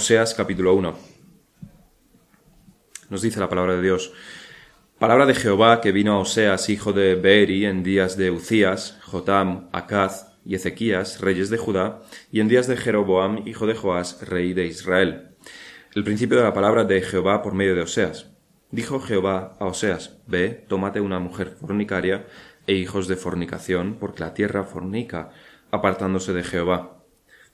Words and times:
Oseas 0.00 0.32
capítulo 0.32 0.72
1. 0.72 0.94
Nos 3.10 3.20
dice 3.20 3.38
la 3.38 3.50
palabra 3.50 3.76
de 3.76 3.82
Dios. 3.82 4.14
Palabra 4.98 5.26
de 5.26 5.34
Jehová 5.34 5.82
que 5.82 5.92
vino 5.92 6.14
a 6.14 6.20
Oseas, 6.20 6.70
hijo 6.70 6.94
de 6.94 7.16
Beeri, 7.16 7.66
en 7.66 7.82
días 7.82 8.16
de 8.16 8.30
Ucías, 8.30 8.98
Jotam, 9.02 9.68
Acaz 9.72 10.38
y 10.42 10.54
Ezequías, 10.54 11.20
reyes 11.20 11.50
de 11.50 11.58
Judá, 11.58 12.00
y 12.32 12.40
en 12.40 12.48
días 12.48 12.66
de 12.66 12.78
Jeroboam, 12.78 13.46
hijo 13.46 13.66
de 13.66 13.74
Joás, 13.74 14.26
rey 14.26 14.54
de 14.54 14.64
Israel. 14.64 15.36
El 15.94 16.02
principio 16.02 16.38
de 16.38 16.44
la 16.44 16.54
palabra 16.54 16.84
de 16.84 17.02
Jehová 17.02 17.42
por 17.42 17.52
medio 17.52 17.74
de 17.74 17.82
Oseas. 17.82 18.30
Dijo 18.70 19.00
Jehová 19.00 19.58
a 19.60 19.66
Oseas, 19.66 20.16
Ve, 20.26 20.64
tómate 20.66 21.02
una 21.02 21.18
mujer 21.18 21.50
fornicaria 21.60 22.26
e 22.66 22.72
hijos 22.72 23.06
de 23.06 23.16
fornicación, 23.16 23.98
porque 24.00 24.20
la 24.20 24.32
tierra 24.32 24.64
fornica, 24.64 25.28
apartándose 25.70 26.32
de 26.32 26.42
Jehová. 26.42 27.04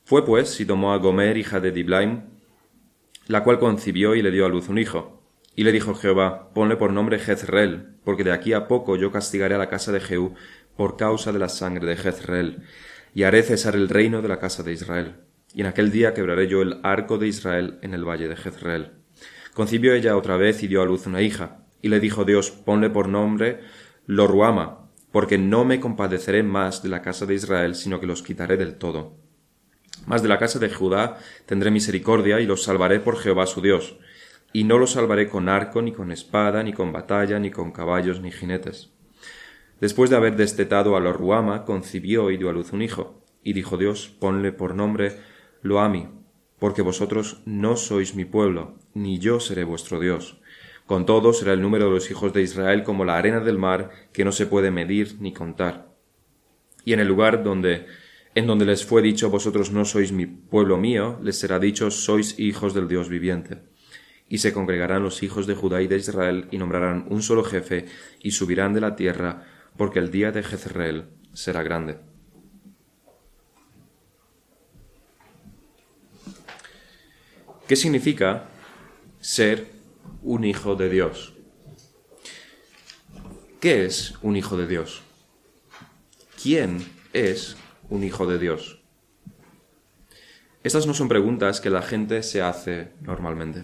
Fue 0.04 0.24
pues 0.24 0.60
y 0.60 0.64
tomó 0.64 0.92
a 0.92 0.98
Gomer, 0.98 1.36
hija 1.36 1.58
de 1.58 1.72
Diblaim, 1.72 2.35
la 3.26 3.42
cual 3.42 3.58
concibió 3.58 4.14
y 4.14 4.22
le 4.22 4.30
dio 4.30 4.46
a 4.46 4.48
luz 4.48 4.68
un 4.68 4.78
hijo. 4.78 5.22
Y 5.54 5.64
le 5.64 5.72
dijo 5.72 5.94
Jehová, 5.94 6.50
ponle 6.54 6.76
por 6.76 6.92
nombre 6.92 7.18
Jezreel, 7.18 7.96
porque 8.04 8.24
de 8.24 8.32
aquí 8.32 8.52
a 8.52 8.68
poco 8.68 8.96
yo 8.96 9.10
castigaré 9.10 9.54
a 9.54 9.58
la 9.58 9.68
casa 9.68 9.90
de 9.90 10.00
Jehú 10.00 10.34
por 10.76 10.96
causa 10.96 11.32
de 11.32 11.38
la 11.38 11.48
sangre 11.48 11.86
de 11.86 11.96
Jezreel, 11.96 12.62
y 13.14 13.22
haré 13.22 13.42
cesar 13.42 13.74
el 13.74 13.88
reino 13.88 14.20
de 14.20 14.28
la 14.28 14.38
casa 14.38 14.62
de 14.62 14.72
Israel. 14.72 15.16
Y 15.54 15.62
en 15.62 15.66
aquel 15.66 15.90
día 15.90 16.12
quebraré 16.12 16.48
yo 16.48 16.60
el 16.60 16.80
arco 16.82 17.16
de 17.16 17.28
Israel 17.28 17.78
en 17.80 17.94
el 17.94 18.04
valle 18.04 18.28
de 18.28 18.36
Jezreel. 18.36 18.92
Concibió 19.54 19.94
ella 19.94 20.18
otra 20.18 20.36
vez 20.36 20.62
y 20.62 20.68
dio 20.68 20.82
a 20.82 20.84
luz 20.84 21.06
una 21.06 21.22
hija. 21.22 21.62
Y 21.80 21.88
le 21.88 21.98
dijo 21.98 22.26
Dios, 22.26 22.50
ponle 22.50 22.90
por 22.90 23.08
nombre 23.08 23.60
Loruama, 24.04 24.90
porque 25.12 25.38
no 25.38 25.64
me 25.64 25.80
compadeceré 25.80 26.42
más 26.42 26.82
de 26.82 26.90
la 26.90 27.00
casa 27.00 27.24
de 27.24 27.34
Israel, 27.34 27.74
sino 27.74 27.98
que 27.98 28.06
los 28.06 28.22
quitaré 28.22 28.58
del 28.58 28.76
todo. 28.76 29.16
Mas 30.06 30.22
de 30.22 30.28
la 30.28 30.38
casa 30.38 30.58
de 30.58 30.70
Judá 30.70 31.18
tendré 31.44 31.70
misericordia 31.70 32.40
y 32.40 32.46
los 32.46 32.62
salvaré 32.62 33.00
por 33.00 33.18
Jehová 33.18 33.46
su 33.46 33.60
Dios, 33.60 33.98
y 34.52 34.64
no 34.64 34.78
los 34.78 34.92
salvaré 34.92 35.28
con 35.28 35.48
arco, 35.48 35.82
ni 35.82 35.92
con 35.92 36.12
espada, 36.12 36.62
ni 36.62 36.72
con 36.72 36.92
batalla, 36.92 37.38
ni 37.38 37.50
con 37.50 37.72
caballos, 37.72 38.20
ni 38.20 38.30
jinetes. 38.30 38.90
Después 39.80 40.08
de 40.08 40.16
haber 40.16 40.36
destetado 40.36 40.96
a 40.96 41.00
Loruama, 41.00 41.64
concibió 41.64 42.30
y 42.30 42.38
dio 42.38 42.48
a 42.48 42.52
luz 42.52 42.72
un 42.72 42.80
hijo, 42.80 43.22
y 43.42 43.52
dijo 43.52 43.76
Dios, 43.76 44.08
ponle 44.08 44.52
por 44.52 44.74
nombre 44.74 45.18
Loami, 45.62 46.08
porque 46.58 46.82
vosotros 46.82 47.42
no 47.44 47.76
sois 47.76 48.14
mi 48.14 48.24
pueblo, 48.24 48.78
ni 48.94 49.18
yo 49.18 49.40
seré 49.40 49.64
vuestro 49.64 50.00
Dios. 50.00 50.40
Con 50.86 51.04
todo 51.04 51.32
será 51.32 51.52
el 51.52 51.60
número 51.60 51.86
de 51.86 51.90
los 51.90 52.10
hijos 52.10 52.32
de 52.32 52.42
Israel 52.42 52.84
como 52.84 53.04
la 53.04 53.18
arena 53.18 53.40
del 53.40 53.58
mar, 53.58 53.90
que 54.12 54.24
no 54.24 54.32
se 54.32 54.46
puede 54.46 54.70
medir 54.70 55.16
ni 55.20 55.34
contar. 55.34 55.88
Y 56.84 56.92
en 56.92 57.00
el 57.00 57.08
lugar 57.08 57.42
donde 57.42 57.86
en 58.36 58.46
donde 58.46 58.66
les 58.66 58.84
fue 58.84 59.00
dicho 59.00 59.30
vosotros 59.30 59.72
no 59.72 59.86
sois 59.86 60.12
mi 60.12 60.26
pueblo 60.26 60.76
mío, 60.76 61.18
les 61.22 61.38
será 61.38 61.58
dicho 61.58 61.90
sois 61.90 62.38
hijos 62.38 62.74
del 62.74 62.86
Dios 62.86 63.08
viviente. 63.08 63.62
Y 64.28 64.38
se 64.38 64.52
congregarán 64.52 65.02
los 65.02 65.22
hijos 65.22 65.46
de 65.46 65.54
Judá 65.54 65.80
y 65.80 65.86
de 65.86 65.96
Israel 65.96 66.46
y 66.50 66.58
nombrarán 66.58 67.06
un 67.08 67.22
solo 67.22 67.44
jefe 67.44 67.86
y 68.20 68.32
subirán 68.32 68.74
de 68.74 68.82
la 68.82 68.94
tierra, 68.94 69.46
porque 69.78 70.00
el 70.00 70.10
día 70.10 70.32
de 70.32 70.42
Jezreel 70.42 71.06
será 71.32 71.62
grande. 71.62 71.96
¿Qué 77.66 77.74
significa 77.74 78.50
ser 79.18 79.66
un 80.22 80.44
hijo 80.44 80.76
de 80.76 80.90
Dios? 80.90 81.32
¿Qué 83.60 83.86
es 83.86 84.12
un 84.20 84.36
hijo 84.36 84.58
de 84.58 84.66
Dios? 84.66 85.00
¿Quién 86.42 86.84
es 87.14 87.56
un 87.90 88.04
hijo 88.04 88.26
de 88.26 88.38
Dios? 88.38 88.82
Estas 90.62 90.86
no 90.86 90.94
son 90.94 91.08
preguntas 91.08 91.60
que 91.60 91.70
la 91.70 91.82
gente 91.82 92.22
se 92.22 92.42
hace 92.42 92.92
normalmente. 93.00 93.62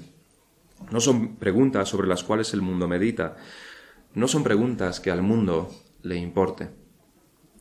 No 0.91 1.01
son 1.01 1.37
preguntas 1.37 1.89
sobre 1.89 2.07
las 2.09 2.23
cuales 2.23 2.55
el 2.55 2.63
mundo 2.63 2.87
medita. 2.87 3.37
No 4.15 4.29
son 4.29 4.45
preguntas 4.45 5.01
que 5.01 5.11
al 5.11 5.23
mundo 5.23 5.71
le 6.03 6.17
importe. 6.17 6.69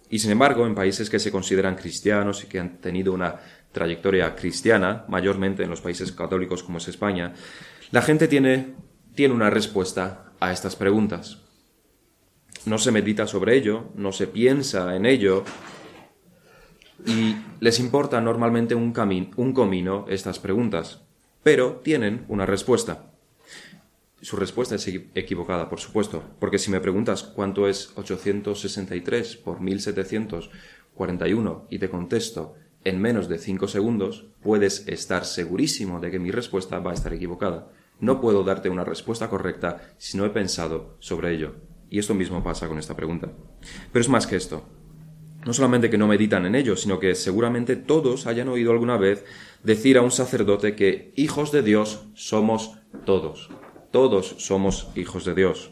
Y 0.10 0.20
sin 0.20 0.32
embargo, 0.32 0.68
en 0.68 0.76
países 0.76 1.10
que 1.10 1.20
se 1.20 1.32
consideran 1.32 1.76
cristianos 1.76 2.44
y 2.44 2.48
que 2.48 2.60
han 2.60 2.78
tenido 2.78 3.14
una 3.14 3.40
trayectoria 3.72 4.36
cristiana, 4.36 5.06
mayormente 5.08 5.64
en 5.64 5.70
los 5.70 5.82
países 5.82 6.12
católicos 6.12 6.64
como 6.64 6.80
es 6.80 6.88
España, 6.90 7.34
la 7.92 8.02
gente 8.02 8.28
tiene, 8.28 8.76
tiene 9.16 9.34
una 9.34 9.50
respuesta 9.50 10.34
a 10.40 10.52
estas 10.52 10.76
preguntas. 10.76 11.40
No 12.66 12.78
se 12.78 12.92
medita 12.92 13.26
sobre 13.26 13.56
ello, 13.56 13.86
no 13.96 14.12
se 14.12 14.28
piensa 14.28 14.96
en 14.96 15.06
ello, 15.06 15.46
y 17.06 17.36
les 17.60 17.80
importa 17.80 18.20
normalmente 18.22 18.76
un, 18.76 18.94
un 19.36 19.54
comino 19.54 20.06
estas 20.10 20.40
preguntas, 20.40 21.02
pero 21.44 21.82
tienen 21.84 22.26
una 22.28 22.46
respuesta. 22.46 23.08
Su 24.22 24.36
respuesta 24.36 24.76
es 24.76 24.88
equivocada, 25.16 25.68
por 25.68 25.80
supuesto, 25.80 26.24
porque 26.40 26.60
si 26.60 26.70
me 26.70 26.80
preguntas 26.80 27.24
cuánto 27.24 27.68
es 27.68 27.92
863 27.96 29.38
por 29.38 29.62
1741 29.62 31.66
y 31.72 31.80
te 31.80 31.90
contesto 31.90 32.54
en 32.84 33.02
menos 33.02 33.30
de 33.30 33.40
5 33.40 33.68
segundos, 33.68 34.28
puedes 34.42 34.88
estar 34.88 35.26
segurísimo 35.26 36.00
de 36.00 36.12
que 36.12 36.20
mi 36.20 36.32
respuesta 36.32 36.80
va 36.80 36.92
a 36.92 36.94
estar 36.94 37.14
equivocada. 37.14 37.70
No 38.00 38.22
puedo 38.22 38.44
darte 38.44 38.70
una 38.70 38.84
respuesta 38.84 39.30
correcta 39.30 39.94
si 39.98 40.18
no 40.18 40.26
he 40.26 40.30
pensado 40.30 40.96
sobre 41.00 41.34
ello. 41.34 41.56
Y 41.90 42.00
esto 42.00 42.16
mismo 42.16 42.44
pasa 42.44 42.68
con 42.68 42.80
esta 42.80 42.96
pregunta. 42.96 43.32
Pero 43.92 44.02
es 44.02 44.10
más 44.10 44.26
que 44.26 44.36
esto. 44.36 44.64
No 45.46 45.54
solamente 45.54 45.90
que 45.90 45.98
no 45.98 46.08
meditan 46.08 46.46
en 46.46 46.56
ello, 46.56 46.76
sino 46.76 47.00
que 47.00 47.16
seguramente 47.16 47.76
todos 47.76 48.28
hayan 48.28 48.48
oído 48.48 48.72
alguna 48.72 48.98
vez 48.98 49.26
decir 49.64 49.98
a 49.98 50.02
un 50.02 50.12
sacerdote 50.12 50.76
que 50.76 51.14
hijos 51.16 51.52
de 51.52 51.64
Dios 51.64 52.06
somos 52.14 52.78
todos. 53.06 53.50
Todos 53.92 54.36
somos 54.38 54.90
hijos 54.96 55.26
de 55.26 55.36
Dios. 55.36 55.72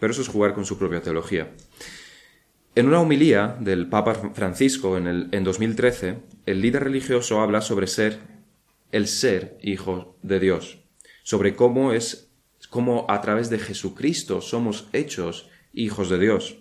Pero 0.00 0.12
eso 0.12 0.22
es 0.22 0.28
jugar 0.28 0.54
con 0.54 0.64
su 0.64 0.76
propia 0.78 1.02
teología. 1.02 1.52
En 2.74 2.88
una 2.88 3.00
homilía 3.00 3.56
del 3.60 3.88
Papa 3.88 4.14
Francisco 4.34 4.98
en, 4.98 5.06
el, 5.06 5.28
en 5.32 5.44
2013, 5.44 6.18
el 6.44 6.60
líder 6.60 6.84
religioso 6.84 7.40
habla 7.40 7.62
sobre 7.62 7.86
ser 7.86 8.20
el 8.92 9.06
ser 9.06 9.56
hijo 9.62 10.18
de 10.22 10.40
Dios, 10.40 10.78
sobre 11.22 11.54
cómo 11.54 11.92
es 11.92 12.30
cómo 12.68 13.06
a 13.08 13.20
través 13.20 13.48
de 13.48 13.58
Jesucristo 13.58 14.40
somos 14.40 14.88
hechos 14.92 15.48
hijos 15.76 16.10
de 16.10 16.18
Dios. 16.18 16.58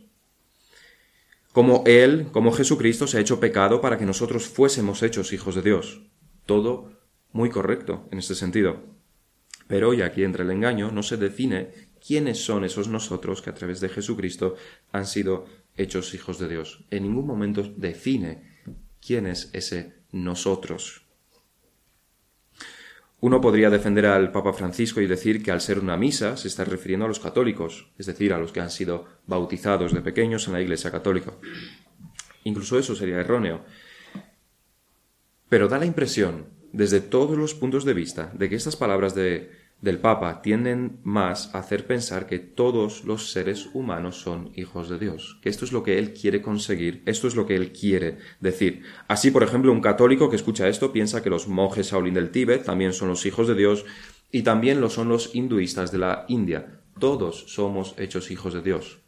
Como 1.51 1.83
Él, 1.87 2.27
como 2.31 2.51
Jesucristo, 2.51 3.07
se 3.07 3.17
ha 3.17 3.21
hecho 3.21 3.39
pecado 3.39 3.81
para 3.81 3.97
que 3.97 4.05
nosotros 4.05 4.45
fuésemos 4.47 5.01
hechos 5.01 5.33
hijos 5.33 5.55
de 5.55 5.61
Dios. 5.61 6.01
Todo 6.45 6.91
muy 7.31 7.49
correcto 7.49 8.07
en 8.11 8.19
este 8.19 8.35
sentido. 8.35 8.83
Pero, 9.67 9.93
y 9.93 10.01
aquí 10.01 10.23
entra 10.23 10.43
el 10.43 10.51
engaño, 10.51 10.91
no 10.91 11.01
se 11.01 11.17
define 11.17 11.71
quiénes 12.05 12.43
son 12.43 12.65
esos 12.65 12.87
nosotros 12.87 13.41
que 13.41 13.49
a 13.49 13.53
través 13.53 13.79
de 13.79 13.89
Jesucristo 13.89 14.55
han 14.91 15.07
sido 15.07 15.45
hechos 15.75 16.13
hijos 16.13 16.37
de 16.39 16.49
Dios. 16.49 16.85
En 16.91 17.03
ningún 17.03 17.25
momento 17.25 17.63
define 17.75 18.59
quién 19.01 19.25
es 19.25 19.49
ese 19.53 19.93
nosotros. 20.11 21.04
Uno 23.25 23.41
podría 23.41 23.71
defender 23.71 24.05
al 24.05 24.31
Papa 24.31 24.53
Francisco 24.53 25.01
y 25.01 25.07
decir 25.07 25.41
que 25.41 25.49
al 25.49 25.59
ser 25.59 25.79
una 25.79 25.97
misa 25.97 26.37
se 26.37 26.47
está 26.47 26.63
refiriendo 26.63 27.05
a 27.05 27.07
los 27.07 27.19
católicos, 27.19 27.91
es 27.97 28.05
decir, 28.05 28.31
a 28.31 28.37
los 28.37 28.51
que 28.51 28.59
han 28.59 28.69
sido 28.69 29.05
bautizados 29.25 29.95
de 29.95 30.01
pequeños 30.01 30.45
en 30.45 30.53
la 30.53 30.61
Iglesia 30.61 30.91
católica. 30.91 31.33
Incluso 32.43 32.77
eso 32.77 32.93
sería 32.93 33.19
erróneo. 33.19 33.65
Pero 35.49 35.67
da 35.67 35.79
la 35.79 35.87
impresión, 35.87 36.49
desde 36.71 37.01
todos 37.01 37.35
los 37.35 37.55
puntos 37.55 37.83
de 37.83 37.95
vista, 37.95 38.31
de 38.35 38.47
que 38.47 38.57
estas 38.57 38.75
palabras 38.75 39.15
de 39.15 39.49
del 39.81 39.99
Papa 39.99 40.41
tienden 40.41 40.99
más 41.03 41.53
a 41.53 41.59
hacer 41.59 41.85
pensar 41.85 42.25
que 42.25 42.39
todos 42.39 43.03
los 43.03 43.31
seres 43.31 43.69
humanos 43.73 44.19
son 44.19 44.51
hijos 44.55 44.89
de 44.89 44.97
Dios, 44.97 45.39
que 45.41 45.49
esto 45.49 45.65
es 45.65 45.71
lo 45.71 45.83
que 45.83 45.99
él 45.99 46.13
quiere 46.13 46.41
conseguir, 46.41 47.03
esto 47.05 47.27
es 47.27 47.35
lo 47.35 47.45
que 47.45 47.55
él 47.55 47.71
quiere 47.71 48.17
decir. 48.39 48.83
Así, 49.07 49.31
por 49.31 49.43
ejemplo, 49.43 49.71
un 49.71 49.81
católico 49.81 50.29
que 50.29 50.37
escucha 50.37 50.67
esto 50.67 50.91
piensa 50.91 51.21
que 51.21 51.29
los 51.29 51.47
monjes 51.47 51.91
Shaolin 51.91 52.13
del 52.15 52.31
Tíbet 52.31 52.63
también 52.63 52.93
son 52.93 53.09
los 53.09 53.25
hijos 53.25 53.47
de 53.47 53.55
Dios 53.55 53.85
y 54.31 54.41
también 54.41 54.81
lo 54.81 54.89
son 54.89 55.09
los 55.09 55.35
hinduistas 55.35 55.91
de 55.91 55.99
la 55.99 56.25
India. 56.29 56.81
Todos 56.99 57.45
somos 57.47 57.93
hechos 57.97 58.31
hijos 58.31 58.53
de 58.53 58.61
Dios. 58.61 58.99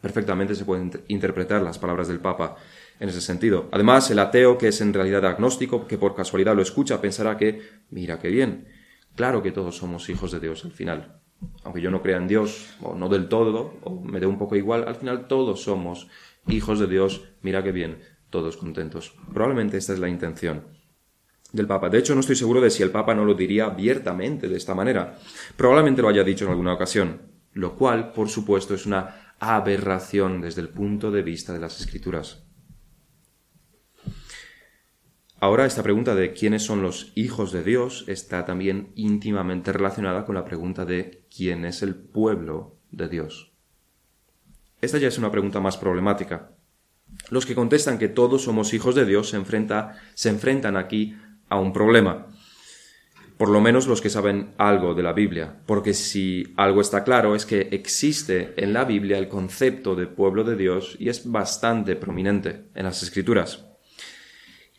Perfectamente 0.00 0.54
se 0.54 0.64
pueden 0.64 0.90
interpretar 1.08 1.62
las 1.62 1.78
palabras 1.78 2.08
del 2.08 2.20
Papa 2.20 2.56
en 2.98 3.08
ese 3.08 3.20
sentido. 3.20 3.68
Además, 3.72 4.10
el 4.10 4.18
ateo 4.18 4.58
que 4.58 4.68
es 4.68 4.80
en 4.80 4.92
realidad 4.92 5.24
agnóstico, 5.24 5.86
que 5.86 5.98
por 5.98 6.14
casualidad 6.14 6.56
lo 6.56 6.62
escucha, 6.62 7.00
pensará 7.00 7.36
que, 7.36 7.62
mira 7.90 8.18
qué 8.18 8.28
bien, 8.28 8.66
Claro 9.14 9.42
que 9.42 9.52
todos 9.52 9.76
somos 9.76 10.08
hijos 10.08 10.32
de 10.32 10.40
Dios 10.40 10.64
al 10.64 10.72
final. 10.72 11.20
Aunque 11.64 11.80
yo 11.80 11.90
no 11.90 12.02
crea 12.02 12.16
en 12.16 12.28
Dios, 12.28 12.74
o 12.82 12.94
no 12.94 13.08
del 13.08 13.28
todo, 13.28 13.74
o 13.82 14.00
me 14.00 14.20
dé 14.20 14.26
un 14.26 14.38
poco 14.38 14.56
igual, 14.56 14.84
al 14.86 14.94
final 14.94 15.26
todos 15.26 15.62
somos 15.62 16.08
hijos 16.46 16.78
de 16.78 16.86
Dios. 16.86 17.28
Mira 17.42 17.62
qué 17.62 17.72
bien, 17.72 17.98
todos 18.30 18.56
contentos. 18.56 19.14
Probablemente 19.32 19.76
esta 19.76 19.92
es 19.92 19.98
la 19.98 20.08
intención 20.08 20.64
del 21.52 21.66
Papa. 21.66 21.90
De 21.90 21.98
hecho, 21.98 22.14
no 22.14 22.20
estoy 22.20 22.36
seguro 22.36 22.60
de 22.60 22.70
si 22.70 22.82
el 22.82 22.90
Papa 22.90 23.14
no 23.14 23.24
lo 23.24 23.34
diría 23.34 23.66
abiertamente 23.66 24.48
de 24.48 24.56
esta 24.56 24.74
manera. 24.74 25.18
Probablemente 25.56 26.02
lo 26.02 26.08
haya 26.08 26.24
dicho 26.24 26.44
en 26.44 26.52
alguna 26.52 26.74
ocasión, 26.74 27.20
lo 27.52 27.74
cual, 27.74 28.12
por 28.12 28.28
supuesto, 28.28 28.74
es 28.74 28.86
una 28.86 29.34
aberración 29.38 30.40
desde 30.40 30.62
el 30.62 30.68
punto 30.68 31.10
de 31.10 31.22
vista 31.22 31.52
de 31.52 31.58
las 31.58 31.80
Escrituras. 31.80 32.44
Ahora 35.42 35.66
esta 35.66 35.82
pregunta 35.82 36.14
de 36.14 36.32
quiénes 36.32 36.62
son 36.62 36.82
los 36.82 37.10
hijos 37.16 37.50
de 37.50 37.64
Dios 37.64 38.04
está 38.06 38.44
también 38.44 38.92
íntimamente 38.94 39.72
relacionada 39.72 40.24
con 40.24 40.36
la 40.36 40.44
pregunta 40.44 40.84
de 40.84 41.24
quién 41.36 41.64
es 41.64 41.82
el 41.82 41.96
pueblo 41.96 42.76
de 42.92 43.08
Dios. 43.08 43.50
Esta 44.80 44.98
ya 44.98 45.08
es 45.08 45.18
una 45.18 45.32
pregunta 45.32 45.58
más 45.58 45.76
problemática. 45.76 46.52
Los 47.28 47.44
que 47.44 47.56
contestan 47.56 47.98
que 47.98 48.06
todos 48.06 48.44
somos 48.44 48.72
hijos 48.72 48.94
de 48.94 49.04
Dios 49.04 49.30
se, 49.30 49.42
se 50.14 50.28
enfrentan 50.28 50.76
aquí 50.76 51.16
a 51.48 51.58
un 51.58 51.72
problema. 51.72 52.28
Por 53.36 53.48
lo 53.48 53.60
menos 53.60 53.88
los 53.88 54.00
que 54.00 54.10
saben 54.10 54.54
algo 54.58 54.94
de 54.94 55.02
la 55.02 55.12
Biblia, 55.12 55.60
porque 55.66 55.92
si 55.92 56.54
algo 56.56 56.80
está 56.80 57.02
claro 57.02 57.34
es 57.34 57.46
que 57.46 57.62
existe 57.72 58.54
en 58.62 58.72
la 58.72 58.84
Biblia 58.84 59.18
el 59.18 59.26
concepto 59.26 59.96
de 59.96 60.06
pueblo 60.06 60.44
de 60.44 60.54
Dios 60.54 60.94
y 61.00 61.08
es 61.08 61.28
bastante 61.28 61.96
prominente 61.96 62.66
en 62.76 62.84
las 62.84 63.02
Escrituras. 63.02 63.71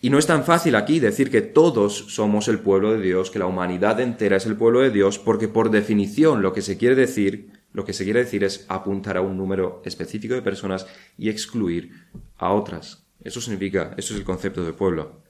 Y 0.04 0.10
no 0.10 0.20
es 0.20 0.28
tan 0.28 0.44
fácil 0.44 0.76
aquí 0.76 1.00
decir 1.00 1.32
que 1.32 1.42
todos 1.42 1.98
somos 2.10 2.50
el 2.50 2.60
pueblo 2.60 2.92
de 2.92 3.02
Dios, 3.02 3.32
que 3.32 3.40
la 3.40 3.46
humanidad 3.46 4.02
entera 4.02 4.36
es 4.36 4.46
el 4.46 4.58
pueblo 4.58 4.82
de 4.82 4.90
Dios, 4.90 5.18
porque 5.18 5.48
por 5.48 5.72
definición 5.72 6.42
lo 6.42 6.52
que 6.52 6.62
se 6.62 6.78
quiere 6.78 6.96
decir, 6.96 7.52
lo 7.72 7.86
que 7.86 7.94
se 7.94 8.04
quiere 8.04 8.20
decir 8.20 8.44
es 8.44 8.66
apuntar 8.68 9.16
a 9.16 9.22
un 9.22 9.38
número 9.38 9.82
específico 9.86 10.34
de 10.34 10.42
personas 10.42 10.88
y 11.18 11.30
excluir 11.30 11.94
a 12.36 12.52
otras. 12.52 13.08
Eso 13.24 13.40
significa, 13.40 13.94
eso 13.96 14.14
es 14.14 14.20
el 14.20 14.26
concepto 14.26 14.66
de 14.66 14.74
pueblo. 14.74 15.22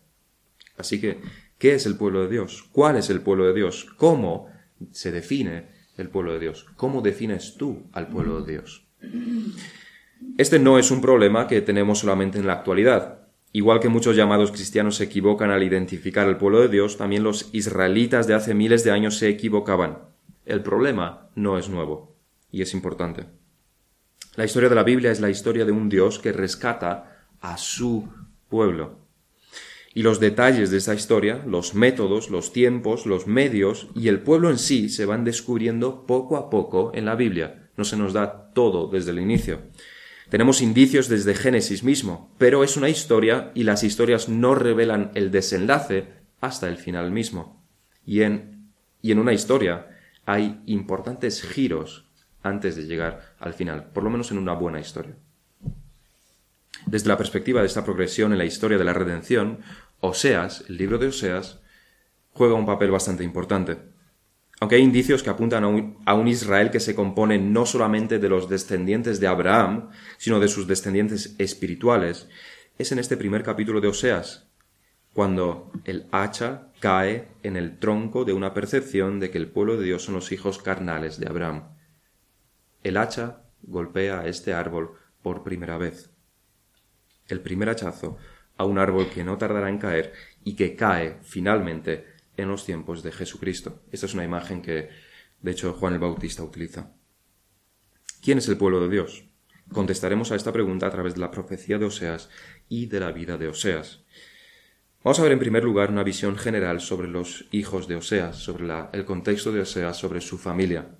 Así 0.75 0.99
que, 0.99 1.21
¿qué 1.59 1.75
es 1.75 1.85
el 1.85 1.95
pueblo 1.95 2.23
de 2.23 2.29
Dios? 2.29 2.67
¿Cuál 2.71 2.97
es 2.97 3.11
el 3.11 3.21
pueblo 3.21 3.45
de 3.45 3.53
Dios? 3.53 3.85
¿Cómo 3.97 4.49
se 4.91 5.11
define 5.11 5.67
el 5.97 6.09
pueblo 6.09 6.33
de 6.33 6.39
Dios? 6.39 6.65
¿Cómo 6.77 7.03
defines 7.03 7.57
tú 7.59 7.83
al 7.91 8.07
pueblo 8.07 8.41
de 8.41 8.53
Dios? 8.53 8.87
Este 10.35 10.57
no 10.57 10.79
es 10.79 10.89
un 10.89 10.99
problema 10.99 11.45
que 11.45 11.61
tenemos 11.61 11.99
solamente 11.99 12.39
en 12.39 12.47
la 12.47 12.53
actualidad. 12.53 13.22
Igual 13.55 13.79
que 13.79 13.87
muchos 13.87 14.15
llamados 14.15 14.51
cristianos 14.51 14.95
se 14.95 15.03
equivocan 15.03 15.51
al 15.51 15.61
identificar 15.61 16.27
al 16.27 16.39
pueblo 16.39 16.59
de 16.59 16.69
Dios, 16.69 16.97
también 16.97 17.23
los 17.23 17.49
israelitas 17.53 18.25
de 18.25 18.33
hace 18.33 18.55
miles 18.55 18.83
de 18.83 18.89
años 18.89 19.17
se 19.17 19.29
equivocaban. 19.29 19.99
El 20.43 20.63
problema 20.63 21.29
no 21.35 21.59
es 21.59 21.69
nuevo, 21.69 22.17
y 22.51 22.63
es 22.63 22.73
importante. 22.73 23.27
La 24.35 24.45
historia 24.45 24.69
de 24.69 24.75
la 24.75 24.83
Biblia 24.83 25.11
es 25.11 25.21
la 25.21 25.29
historia 25.29 25.65
de 25.65 25.71
un 25.71 25.87
Dios 25.87 26.17
que 26.17 26.31
rescata 26.31 27.27
a 27.41 27.57
su 27.57 28.09
pueblo. 28.49 28.97
Y 29.93 30.01
los 30.01 30.19
detalles 30.19 30.71
de 30.71 30.77
esa 30.77 30.95
historia, 30.95 31.43
los 31.45 31.75
métodos, 31.75 32.31
los 32.31 32.51
tiempos, 32.53 33.05
los 33.05 33.27
medios 33.27 33.87
y 33.95 34.07
el 34.07 34.21
pueblo 34.21 34.49
en 34.49 34.57
sí 34.57 34.89
se 34.89 35.05
van 35.05 35.23
descubriendo 35.23 36.07
poco 36.07 36.37
a 36.37 36.49
poco 36.49 36.91
en 36.95 37.05
la 37.05 37.13
Biblia. 37.13 37.69
No 37.77 37.83
se 37.83 37.97
nos 37.97 38.13
da 38.13 38.51
todo 38.55 38.87
desde 38.87 39.11
el 39.11 39.19
inicio. 39.19 39.59
Tenemos 40.33 40.63
indicios 40.63 41.09
desde 41.09 41.35
Génesis 41.35 41.83
mismo, 41.83 42.33
pero 42.39 42.63
es 42.63 42.75
una 42.75 42.89
historia 42.89 43.51
y 43.53 43.65
las 43.65 43.83
historias 43.83 44.29
no 44.29 44.55
revelan 44.55 45.11
el 45.13 45.29
desenlace 45.29 46.07
hasta 46.41 46.67
el 46.67 46.77
final 46.77 47.11
mismo. 47.11 47.63
Y 48.03 48.23
en, 48.23 48.71
y 49.03 49.11
en 49.11 49.19
una 49.19 49.33
historia 49.33 49.95
hay 50.25 50.59
importantes 50.65 51.43
giros 51.43 52.05
antes 52.41 52.75
de 52.75 52.87
llegar 52.87 53.35
al 53.37 53.53
final, 53.53 53.91
por 53.91 54.03
lo 54.03 54.09
menos 54.09 54.31
en 54.31 54.39
una 54.39 54.53
buena 54.53 54.79
historia. 54.79 55.13
Desde 56.87 57.09
la 57.09 57.17
perspectiva 57.19 57.61
de 57.61 57.67
esta 57.67 57.85
progresión 57.85 58.31
en 58.31 58.39
la 58.39 58.45
historia 58.45 58.79
de 58.79 58.85
la 58.85 58.93
redención, 58.93 59.59
Oseas, 59.99 60.65
el 60.67 60.77
libro 60.77 60.97
de 60.97 61.09
Oseas, 61.09 61.59
juega 62.31 62.55
un 62.55 62.65
papel 62.65 62.89
bastante 62.89 63.23
importante. 63.23 63.92
Aunque 64.59 64.75
hay 64.75 64.81
indicios 64.81 65.23
que 65.23 65.29
apuntan 65.29 65.63
a 65.63 66.13
un, 66.13 66.27
Israel 66.27 66.71
que 66.71 66.79
se 66.79 66.95
compone 66.95 67.37
no 67.37 67.65
solamente 67.65 68.19
de 68.19 68.29
los 68.29 68.49
descendientes 68.49 69.19
de 69.19 69.27
Abraham, 69.27 69.89
sino 70.17 70.39
de 70.39 70.47
sus 70.47 70.67
descendientes 70.67 71.35
espirituales, 71.37 72.29
es 72.77 72.91
en 72.91 72.99
este 72.99 73.17
primer 73.17 73.43
capítulo 73.43 73.81
de 73.81 73.89
Oseas, 73.89 74.47
cuando 75.13 75.71
el 75.85 76.07
hacha 76.11 76.69
cae 76.79 77.27
en 77.43 77.55
el 77.55 77.77
tronco 77.77 78.25
de 78.25 78.33
una 78.33 78.53
percepción 78.53 79.19
de 79.19 79.31
que 79.31 79.37
el 79.37 79.49
pueblo 79.49 79.77
de 79.77 79.85
Dios 79.85 80.03
son 80.03 80.15
los 80.15 80.31
hijos 80.31 80.59
carnales 80.59 81.19
de 81.19 81.27
Abraham. 81.27 81.75
El 82.83 82.97
hacha 82.97 83.43
golpea 83.61 84.21
a 84.21 84.27
este 84.27 84.53
árbol 84.53 84.93
por 85.21 85.43
primera 85.43 85.77
vez. 85.77 86.09
El 87.27 87.41
primer 87.41 87.69
hachazo 87.69 88.17
a 88.57 88.65
un 88.65 88.77
árbol 88.77 89.09
que 89.09 89.23
no 89.23 89.37
tardará 89.37 89.69
en 89.69 89.77
caer 89.77 90.13
y 90.43 90.55
que 90.55 90.75
cae 90.75 91.17
finalmente 91.21 92.12
en 92.37 92.47
los 92.47 92.65
tiempos 92.65 93.03
de 93.03 93.11
Jesucristo. 93.11 93.81
Esta 93.91 94.05
es 94.05 94.13
una 94.13 94.23
imagen 94.23 94.61
que, 94.61 94.89
de 95.41 95.51
hecho, 95.51 95.73
Juan 95.73 95.93
el 95.93 95.99
Bautista 95.99 96.43
utiliza. 96.43 96.93
¿Quién 98.21 98.37
es 98.37 98.47
el 98.47 98.57
pueblo 98.57 98.81
de 98.81 98.89
Dios? 98.89 99.25
Contestaremos 99.71 100.31
a 100.31 100.35
esta 100.35 100.53
pregunta 100.53 100.87
a 100.87 100.91
través 100.91 101.15
de 101.15 101.21
la 101.21 101.31
profecía 101.31 101.77
de 101.77 101.85
Oseas 101.85 102.29
y 102.69 102.85
de 102.85 102.99
la 102.99 103.11
vida 103.11 103.37
de 103.37 103.47
Oseas. 103.47 104.03
Vamos 105.03 105.19
a 105.19 105.23
ver 105.23 105.33
en 105.33 105.39
primer 105.39 105.63
lugar 105.63 105.91
una 105.91 106.03
visión 106.03 106.37
general 106.37 106.79
sobre 106.79 107.09
los 107.09 107.45
hijos 107.51 107.89
de 107.89 107.95
Oseas, 107.95 108.37
sobre 108.37 108.65
el 108.93 109.03
contexto 109.03 109.51
de 109.51 109.61
Oseas, 109.61 109.97
sobre 109.97 110.21
su 110.21 110.37
familia. 110.37 110.97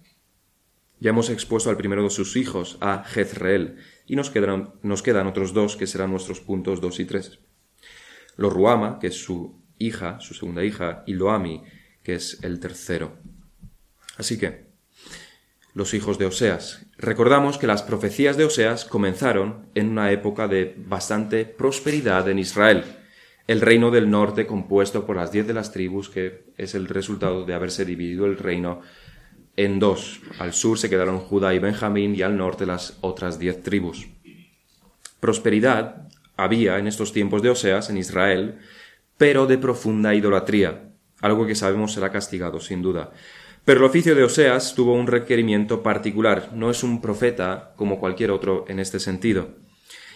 Ya 1.00 1.12
hemos 1.12 1.30
expuesto 1.30 1.70
al 1.70 1.78
primero 1.78 2.04
de 2.04 2.10
sus 2.10 2.36
hijos, 2.36 2.78
a 2.82 3.04
Jezreel, 3.06 3.78
y 4.06 4.16
nos 4.16 4.30
quedan, 4.30 4.74
nos 4.82 5.02
quedan 5.02 5.28
otros 5.28 5.54
dos 5.54 5.78
que 5.78 5.88
serán 5.88 6.12
nuestros 6.12 6.42
puntos 6.42 6.82
dos 6.82 7.00
y 7.00 7.06
tres. 7.06 7.40
Lo 8.36 8.50
Ruama, 8.50 9.00
que 9.00 9.08
es 9.08 9.16
su 9.16 9.63
hija, 9.86 10.20
su 10.20 10.34
segunda 10.34 10.64
hija, 10.64 11.04
y 11.06 11.14
Loami, 11.14 11.64
que 12.04 12.16
es 12.16 12.44
el 12.44 12.60
tercero. 12.60 13.18
Así 14.18 14.38
que, 14.38 14.74
los 15.74 15.94
hijos 15.94 16.18
de 16.18 16.26
Oseas. 16.26 16.86
Recordamos 16.98 17.58
que 17.58 17.68
las 17.68 17.82
profecías 17.82 18.38
de 18.38 18.46
Oseas 18.46 18.86
comenzaron 18.86 19.68
en 19.74 19.90
una 19.90 20.12
época 20.12 20.48
de 20.48 20.76
bastante 20.78 21.46
prosperidad 21.46 22.30
en 22.30 22.40
Israel. 22.40 22.84
El 23.48 23.60
reino 23.60 23.92
del 23.92 24.10
norte 24.10 24.46
compuesto 24.46 25.06
por 25.06 25.16
las 25.16 25.32
diez 25.32 25.48
de 25.48 25.54
las 25.54 25.72
tribus, 25.72 26.10
que 26.10 26.46
es 26.58 26.76
el 26.76 26.88
resultado 26.88 27.46
de 27.46 27.54
haberse 27.54 27.86
dividido 27.86 28.26
el 28.26 28.38
reino 28.38 28.82
en 29.58 29.80
dos. 29.80 30.22
Al 30.40 30.54
sur 30.54 30.78
se 30.78 30.90
quedaron 30.90 31.20
Judá 31.20 31.54
y 31.54 31.60
Benjamín 31.60 32.16
y 32.16 32.22
al 32.22 32.38
norte 32.38 32.66
las 32.66 32.98
otras 33.02 33.40
diez 33.40 33.62
tribus. 33.64 34.08
Prosperidad 35.20 36.08
había 36.38 36.78
en 36.78 36.88
estos 36.88 37.14
tiempos 37.14 37.42
de 37.42 37.50
Oseas 37.50 37.90
en 37.90 37.98
Israel, 37.98 38.60
pero 39.18 39.46
de 39.46 39.58
profunda 39.58 40.14
idolatría, 40.16 40.92
algo 41.22 41.48
que 41.48 41.56
sabemos 41.56 41.94
será 41.94 42.12
castigado, 42.12 42.60
sin 42.60 42.82
duda. 42.82 43.12
Pero 43.66 43.80
el 43.80 43.86
oficio 43.86 44.14
de 44.14 44.24
Oseas 44.24 44.76
tuvo 44.76 44.94
un 44.94 45.08
requerimiento 45.08 45.82
particular, 45.82 46.50
no 46.54 46.70
es 46.70 46.84
un 46.84 47.02
profeta 47.02 47.74
como 47.78 48.00
cualquier 48.00 48.32
otro 48.32 48.66
en 48.68 48.80
este 48.80 49.00
sentido. 49.00 49.56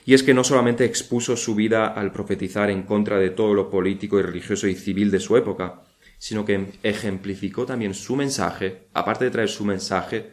Y 0.05 0.13
es 0.13 0.23
que 0.23 0.33
no 0.33 0.43
solamente 0.43 0.85
expuso 0.85 1.37
su 1.37 1.55
vida 1.55 1.87
al 1.87 2.11
profetizar 2.11 2.69
en 2.69 2.83
contra 2.83 3.19
de 3.19 3.29
todo 3.29 3.53
lo 3.53 3.69
político 3.69 4.19
y 4.19 4.21
religioso 4.21 4.67
y 4.67 4.75
civil 4.75 5.11
de 5.11 5.19
su 5.19 5.37
época, 5.37 5.81
sino 6.17 6.45
que 6.45 6.73
ejemplificó 6.83 7.65
también 7.65 7.93
su 7.93 8.15
mensaje, 8.15 8.87
aparte 8.93 9.25
de 9.25 9.31
traer 9.31 9.49
su 9.49 9.63
mensaje 9.63 10.31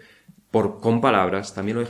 por, 0.51 0.81
con 0.81 1.01
palabras, 1.01 1.55
también 1.55 1.79
lo 1.79 1.87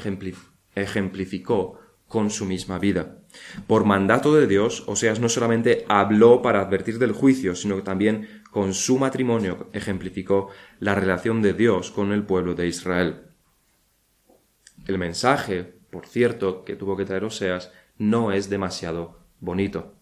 ejemplificó 0.75 1.78
con 2.08 2.30
su 2.30 2.44
misma 2.44 2.78
vida. 2.78 3.18
Por 3.66 3.84
mandato 3.84 4.34
de 4.34 4.46
Dios, 4.46 4.84
Oseas 4.86 5.20
no 5.20 5.28
solamente 5.28 5.84
habló 5.88 6.42
para 6.42 6.60
advertir 6.60 6.98
del 6.98 7.12
juicio, 7.12 7.54
sino 7.54 7.76
que 7.76 7.82
también 7.82 8.42
con 8.50 8.74
su 8.74 8.98
matrimonio 8.98 9.68
ejemplificó 9.72 10.50
la 10.80 10.94
relación 10.94 11.42
de 11.42 11.52
Dios 11.52 11.90
con 11.90 12.12
el 12.12 12.24
pueblo 12.24 12.54
de 12.54 12.68
Israel. 12.68 13.22
El 14.86 14.98
mensaje, 14.98 15.74
por 15.90 16.06
cierto, 16.06 16.64
que 16.64 16.76
tuvo 16.76 16.96
que 16.96 17.04
traer 17.04 17.24
Oseas 17.24 17.72
no 17.96 18.32
es 18.32 18.50
demasiado 18.50 19.20
bonito. 19.40 19.94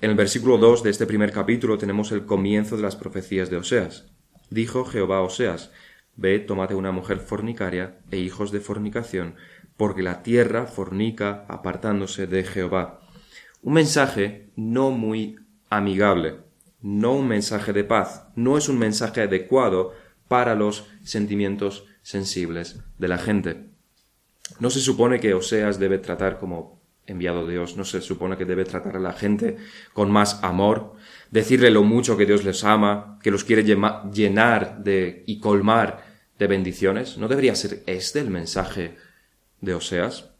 En 0.00 0.10
el 0.10 0.16
versículo 0.16 0.58
2 0.58 0.82
de 0.82 0.90
este 0.90 1.06
primer 1.06 1.32
capítulo 1.32 1.78
tenemos 1.78 2.12
el 2.12 2.26
comienzo 2.26 2.76
de 2.76 2.82
las 2.82 2.96
profecías 2.96 3.50
de 3.50 3.56
Oseas. 3.56 4.06
Dijo 4.50 4.84
Jehová 4.84 5.18
a 5.18 5.22
Oseas, 5.22 5.70
Ve, 6.16 6.38
tómate 6.38 6.74
una 6.74 6.92
mujer 6.92 7.18
fornicaria 7.18 7.98
e 8.10 8.18
hijos 8.18 8.52
de 8.52 8.60
fornicación, 8.60 9.34
porque 9.76 10.02
la 10.02 10.22
tierra 10.22 10.66
fornica 10.66 11.44
apartándose 11.48 12.26
de 12.26 12.44
Jehová. 12.44 13.00
Un 13.62 13.74
mensaje 13.74 14.50
no 14.56 14.90
muy 14.90 15.36
amigable, 15.70 16.36
no 16.80 17.14
un 17.14 17.28
mensaje 17.28 17.72
de 17.72 17.84
paz, 17.84 18.26
no 18.36 18.58
es 18.58 18.68
un 18.68 18.78
mensaje 18.78 19.22
adecuado 19.22 19.92
para 20.28 20.54
los 20.54 20.86
sentimientos 21.02 21.86
sensibles 22.02 22.80
de 22.98 23.08
la 23.08 23.18
gente. 23.18 23.70
No 24.60 24.70
se 24.70 24.80
supone 24.80 25.20
que 25.20 25.34
Oseas 25.34 25.78
debe 25.78 25.98
tratar 25.98 26.38
como 26.38 26.82
enviado 27.06 27.46
Dios, 27.46 27.76
no 27.76 27.84
se 27.84 28.00
supone 28.00 28.36
que 28.36 28.44
debe 28.44 28.64
tratar 28.64 28.96
a 28.96 29.00
la 29.00 29.12
gente 29.12 29.56
con 29.92 30.10
más 30.10 30.42
amor, 30.42 30.94
decirle 31.30 31.70
lo 31.70 31.82
mucho 31.82 32.16
que 32.16 32.26
Dios 32.26 32.44
les 32.44 32.64
ama, 32.64 33.18
que 33.22 33.30
los 33.30 33.44
quiere 33.44 33.64
llenar 33.64 34.82
de 34.82 35.24
y 35.26 35.38
colmar 35.38 36.04
de 36.38 36.46
bendiciones. 36.46 37.18
¿No 37.18 37.28
debería 37.28 37.54
ser 37.54 37.82
este 37.86 38.20
el 38.20 38.30
mensaje 38.30 38.96
de 39.64 39.74
Oseas, 39.74 40.30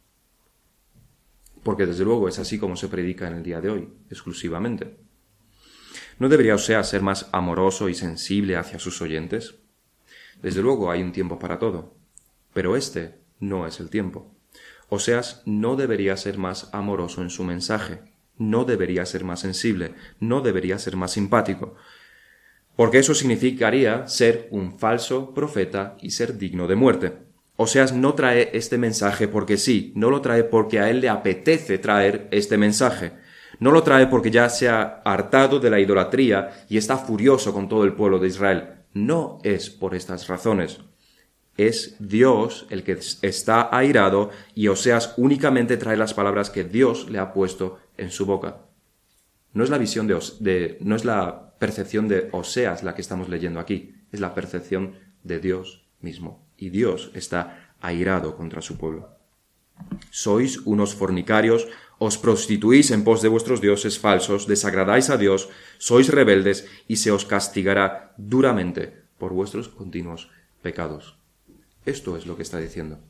porque 1.62 1.86
desde 1.86 2.04
luego 2.04 2.28
es 2.28 2.38
así 2.38 2.58
como 2.58 2.76
se 2.76 2.88
predica 2.88 3.26
en 3.26 3.34
el 3.34 3.42
día 3.42 3.60
de 3.60 3.70
hoy, 3.70 3.88
exclusivamente. 4.10 4.96
¿No 6.18 6.28
debería 6.28 6.54
Oseas 6.54 6.88
ser 6.88 7.02
más 7.02 7.28
amoroso 7.32 7.88
y 7.88 7.94
sensible 7.94 8.56
hacia 8.56 8.78
sus 8.78 9.00
oyentes? 9.02 9.56
Desde 10.42 10.62
luego 10.62 10.90
hay 10.90 11.02
un 11.02 11.12
tiempo 11.12 11.38
para 11.38 11.58
todo, 11.58 11.96
pero 12.52 12.76
este 12.76 13.18
no 13.40 13.66
es 13.66 13.80
el 13.80 13.90
tiempo. 13.90 14.34
Oseas 14.88 15.42
no 15.46 15.76
debería 15.76 16.16
ser 16.16 16.38
más 16.38 16.68
amoroso 16.72 17.22
en 17.22 17.30
su 17.30 17.44
mensaje. 17.44 18.00
no 18.36 18.64
debería 18.64 19.06
ser 19.06 19.24
más 19.24 19.40
sensible, 19.40 19.94
no 20.18 20.40
debería 20.40 20.78
ser 20.78 20.96
más 20.96 21.12
simpático, 21.12 21.76
porque 22.76 22.98
eso 22.98 23.14
significaría 23.14 24.08
ser 24.08 24.48
un 24.50 24.78
falso 24.78 25.32
profeta 25.34 25.96
y 26.00 26.10
ser 26.10 26.36
digno 26.36 26.66
de 26.66 26.74
muerte. 26.74 27.12
Oseas 27.56 27.92
no 27.92 28.14
trae 28.14 28.50
este 28.52 28.78
mensaje 28.78 29.28
porque 29.28 29.56
sí, 29.56 29.92
no 29.94 30.10
lo 30.10 30.20
trae 30.20 30.42
porque 30.44 30.80
a 30.80 30.90
él 30.90 31.00
le 31.00 31.08
apetece 31.08 31.78
traer 31.78 32.28
este 32.32 32.58
mensaje. 32.58 33.12
No 33.60 33.70
lo 33.70 33.82
trae 33.84 34.08
porque 34.08 34.32
ya 34.32 34.48
se 34.48 34.68
ha 34.68 35.00
hartado 35.04 35.60
de 35.60 35.70
la 35.70 35.78
idolatría 35.78 36.64
y 36.68 36.76
está 36.76 36.96
furioso 36.96 37.52
con 37.52 37.68
todo 37.68 37.84
el 37.84 37.94
pueblo 37.94 38.18
de 38.18 38.28
Israel. 38.28 38.68
No 38.92 39.38
es 39.44 39.70
por 39.70 39.94
estas 39.94 40.26
razones. 40.26 40.80
Es 41.56 41.94
Dios 42.00 42.66
el 42.70 42.82
que 42.82 42.98
está 43.22 43.68
airado 43.76 44.30
y 44.56 44.66
Oseas 44.66 45.14
únicamente 45.16 45.76
trae 45.76 45.96
las 45.96 46.14
palabras 46.14 46.50
que 46.50 46.64
Dios 46.64 47.08
le 47.08 47.20
ha 47.20 47.32
puesto 47.32 47.78
en 47.96 48.10
su 48.10 48.26
boca. 48.26 48.62
No 49.52 49.62
es 49.62 49.70
la 49.70 49.78
visión 49.78 50.08
de, 50.08 50.76
no 50.80 50.96
es 50.96 51.04
la 51.04 51.54
percepción 51.60 52.08
de 52.08 52.28
Oseas 52.32 52.82
la 52.82 52.96
que 52.96 53.02
estamos 53.02 53.28
leyendo 53.28 53.60
aquí, 53.60 53.94
es 54.10 54.18
la 54.18 54.34
percepción 54.34 54.94
de 55.22 55.38
Dios 55.38 55.86
mismo. 56.00 56.43
Y 56.56 56.70
Dios 56.70 57.10
está 57.14 57.74
airado 57.80 58.36
contra 58.36 58.62
su 58.62 58.76
pueblo. 58.78 59.08
Sois 60.10 60.58
unos 60.64 60.94
fornicarios, 60.94 61.66
os 61.98 62.18
prostituís 62.18 62.90
en 62.90 63.04
pos 63.04 63.22
de 63.22 63.28
vuestros 63.28 63.60
dioses 63.60 63.98
falsos, 63.98 64.46
desagradáis 64.46 65.10
a 65.10 65.16
Dios, 65.16 65.48
sois 65.78 66.08
rebeldes 66.08 66.66
y 66.86 66.96
se 66.96 67.10
os 67.10 67.24
castigará 67.24 68.14
duramente 68.16 69.04
por 69.18 69.32
vuestros 69.32 69.68
continuos 69.68 70.30
pecados. 70.62 71.18
Esto 71.86 72.16
es 72.16 72.26
lo 72.26 72.36
que 72.36 72.42
está 72.42 72.58
diciendo. 72.58 73.00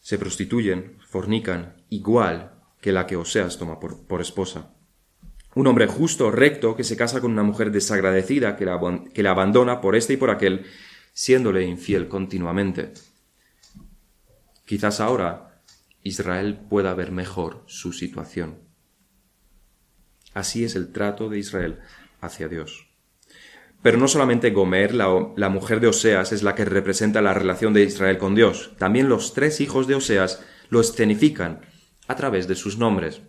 Se 0.00 0.18
prostituyen, 0.18 0.98
fornican, 1.06 1.84
igual 1.88 2.60
que 2.80 2.92
la 2.92 3.06
que 3.06 3.16
Oseas 3.16 3.58
toma 3.58 3.78
por, 3.78 4.20
esposa. 4.20 4.74
Un 5.54 5.66
hombre 5.66 5.86
justo, 5.86 6.30
recto, 6.30 6.76
que 6.76 6.84
se 6.84 6.96
casa 6.96 7.20
con 7.20 7.32
una 7.32 7.42
mujer 7.42 7.72
desagradecida, 7.72 8.56
que 8.56 8.64
la, 8.64 8.80
que 9.12 9.22
la 9.22 9.30
abandona 9.30 9.80
por 9.80 9.96
este 9.96 10.12
y 10.12 10.16
por 10.16 10.30
aquel, 10.30 10.64
siéndole 11.12 11.64
infiel 11.64 12.08
continuamente. 12.08 12.92
Quizás 14.64 15.00
ahora 15.00 15.62
Israel 16.02 16.60
pueda 16.68 16.94
ver 16.94 17.10
mejor 17.10 17.64
su 17.66 17.92
situación. 17.92 18.58
Así 20.32 20.64
es 20.64 20.76
el 20.76 20.92
trato 20.92 21.28
de 21.28 21.38
Israel 21.38 21.80
hacia 22.20 22.48
Dios. 22.48 22.86
Pero 23.82 23.98
no 23.98 24.08
solamente 24.08 24.50
Gomer, 24.50 24.94
la, 24.94 25.32
la, 25.36 25.48
mujer 25.48 25.80
de 25.80 25.88
Oseas, 25.88 26.32
es 26.32 26.42
la 26.42 26.54
que 26.54 26.64
representa 26.64 27.22
la 27.22 27.34
relación 27.34 27.72
de 27.72 27.82
Israel 27.82 28.18
con 28.18 28.34
Dios. 28.34 28.72
También 28.78 29.08
los 29.08 29.32
tres 29.32 29.60
hijos 29.60 29.86
de 29.86 29.94
Oseas 29.94 30.44
lo 30.68 30.80
escenifican 30.80 31.62
a 32.06 32.14
través 32.14 32.46
de 32.46 32.54
sus 32.54 32.76
nombres. 32.76 33.22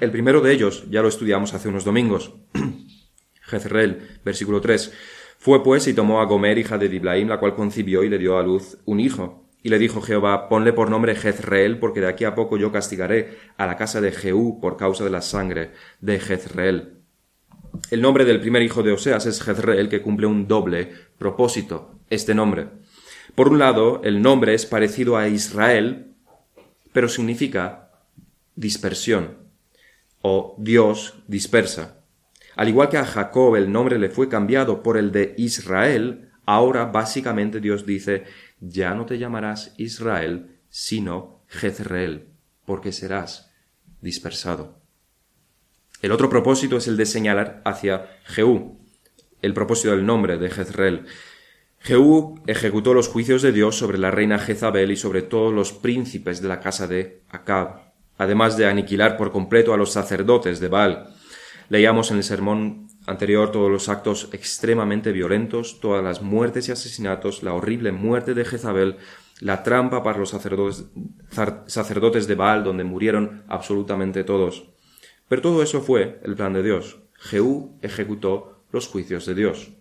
El 0.00 0.10
primero 0.10 0.40
de 0.40 0.52
ellos 0.52 0.84
ya 0.90 1.02
lo 1.02 1.08
estudiamos 1.08 1.54
hace 1.54 1.68
unos 1.68 1.84
domingos. 1.84 2.34
Jezreel, 3.42 4.18
versículo 4.24 4.60
3. 4.60 4.92
Fue 5.38 5.62
pues 5.62 5.86
y 5.88 5.94
tomó 5.94 6.20
a 6.20 6.24
Gomer, 6.24 6.58
hija 6.58 6.78
de 6.78 6.88
Diblaim, 6.88 7.28
la 7.28 7.38
cual 7.38 7.54
concibió 7.54 8.02
y 8.02 8.08
le 8.08 8.18
dio 8.18 8.38
a 8.38 8.42
luz 8.42 8.78
un 8.84 9.00
hijo. 9.00 9.48
Y 9.62 9.70
le 9.70 9.78
dijo 9.78 10.02
Jehová, 10.02 10.48
ponle 10.48 10.72
por 10.72 10.90
nombre 10.90 11.14
Jezreel, 11.14 11.78
porque 11.78 12.00
de 12.00 12.08
aquí 12.08 12.24
a 12.24 12.34
poco 12.34 12.58
yo 12.58 12.70
castigaré 12.70 13.38
a 13.56 13.66
la 13.66 13.76
casa 13.76 14.00
de 14.00 14.12
Jehú 14.12 14.60
por 14.60 14.76
causa 14.76 15.04
de 15.04 15.10
la 15.10 15.22
sangre 15.22 15.72
de 16.00 16.20
Jezreel. 16.20 16.98
El 17.90 18.02
nombre 18.02 18.24
del 18.24 18.40
primer 18.40 18.62
hijo 18.62 18.82
de 18.82 18.92
Oseas 18.92 19.26
es 19.26 19.42
Jezreel, 19.42 19.88
que 19.88 20.02
cumple 20.02 20.26
un 20.26 20.46
doble 20.46 20.92
propósito, 21.18 21.98
este 22.10 22.34
nombre. 22.34 22.68
Por 23.34 23.48
un 23.48 23.58
lado, 23.58 24.02
el 24.04 24.20
nombre 24.20 24.54
es 24.54 24.66
parecido 24.66 25.16
a 25.16 25.28
Israel, 25.28 26.12
pero 26.92 27.08
significa 27.08 27.90
dispersión 28.54 29.43
o 30.26 30.54
Dios 30.56 31.22
dispersa. 31.28 32.02
Al 32.56 32.70
igual 32.70 32.88
que 32.88 32.96
a 32.96 33.04
Jacob 33.04 33.56
el 33.56 33.70
nombre 33.70 33.98
le 33.98 34.08
fue 34.08 34.30
cambiado 34.30 34.82
por 34.82 34.96
el 34.96 35.12
de 35.12 35.34
Israel, 35.36 36.30
ahora 36.46 36.86
básicamente 36.86 37.60
Dios 37.60 37.84
dice, 37.84 38.24
ya 38.58 38.94
no 38.94 39.04
te 39.04 39.18
llamarás 39.18 39.74
Israel, 39.76 40.60
sino 40.70 41.42
Jezreel, 41.48 42.28
porque 42.64 42.90
serás 42.90 43.52
dispersado. 44.00 44.80
El 46.00 46.10
otro 46.10 46.30
propósito 46.30 46.78
es 46.78 46.88
el 46.88 46.96
de 46.96 47.04
señalar 47.04 47.60
hacia 47.66 48.18
Jehú, 48.24 48.80
el 49.42 49.52
propósito 49.52 49.90
del 49.90 50.06
nombre 50.06 50.38
de 50.38 50.48
Jezreel. 50.48 51.04
Jehú 51.80 52.40
ejecutó 52.46 52.94
los 52.94 53.08
juicios 53.08 53.42
de 53.42 53.52
Dios 53.52 53.76
sobre 53.76 53.98
la 53.98 54.10
reina 54.10 54.38
Jezabel 54.38 54.90
y 54.90 54.96
sobre 54.96 55.20
todos 55.20 55.52
los 55.52 55.74
príncipes 55.74 56.40
de 56.40 56.48
la 56.48 56.60
casa 56.60 56.86
de 56.86 57.24
Acab, 57.28 57.83
además 58.18 58.56
de 58.56 58.66
aniquilar 58.66 59.16
por 59.16 59.32
completo 59.32 59.72
a 59.72 59.76
los 59.76 59.92
sacerdotes 59.92 60.60
de 60.60 60.68
Baal. 60.68 61.14
Leíamos 61.68 62.10
en 62.10 62.18
el 62.18 62.24
sermón 62.24 62.88
anterior 63.06 63.50
todos 63.52 63.70
los 63.70 63.88
actos 63.88 64.28
extremadamente 64.32 65.12
violentos, 65.12 65.80
todas 65.80 66.02
las 66.02 66.22
muertes 66.22 66.68
y 66.68 66.72
asesinatos, 66.72 67.42
la 67.42 67.54
horrible 67.54 67.92
muerte 67.92 68.34
de 68.34 68.44
Jezabel, 68.44 68.96
la 69.40 69.62
trampa 69.62 70.02
para 70.02 70.18
los 70.18 70.30
sacerdotes, 70.30 70.86
sacerdotes 71.66 72.26
de 72.26 72.34
Baal, 72.34 72.64
donde 72.64 72.84
murieron 72.84 73.44
absolutamente 73.48 74.24
todos. 74.24 74.70
Pero 75.28 75.42
todo 75.42 75.62
eso 75.62 75.80
fue 75.80 76.20
el 76.22 76.34
plan 76.34 76.52
de 76.52 76.62
Dios. 76.62 77.00
Jehú 77.14 77.78
ejecutó 77.82 78.64
los 78.70 78.88
juicios 78.88 79.26
de 79.26 79.34
Dios. 79.34 79.72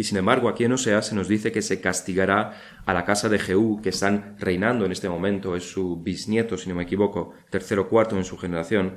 Y 0.00 0.04
sin 0.04 0.16
embargo, 0.16 0.48
aquí 0.48 0.62
en 0.62 0.72
Oseas 0.72 1.08
se 1.08 1.16
nos 1.16 1.26
dice 1.26 1.50
que 1.50 1.60
se 1.60 1.80
castigará 1.80 2.54
a 2.86 2.94
la 2.94 3.04
casa 3.04 3.28
de 3.28 3.40
Jehú, 3.40 3.82
que 3.82 3.88
están 3.88 4.36
reinando 4.38 4.86
en 4.86 4.92
este 4.92 5.08
momento, 5.08 5.56
es 5.56 5.70
su 5.70 5.96
bisnieto, 5.96 6.56
si 6.56 6.68
no 6.68 6.76
me 6.76 6.84
equivoco, 6.84 7.34
tercero 7.50 7.88
cuarto 7.88 8.16
en 8.16 8.24
su 8.24 8.38
generación. 8.38 8.96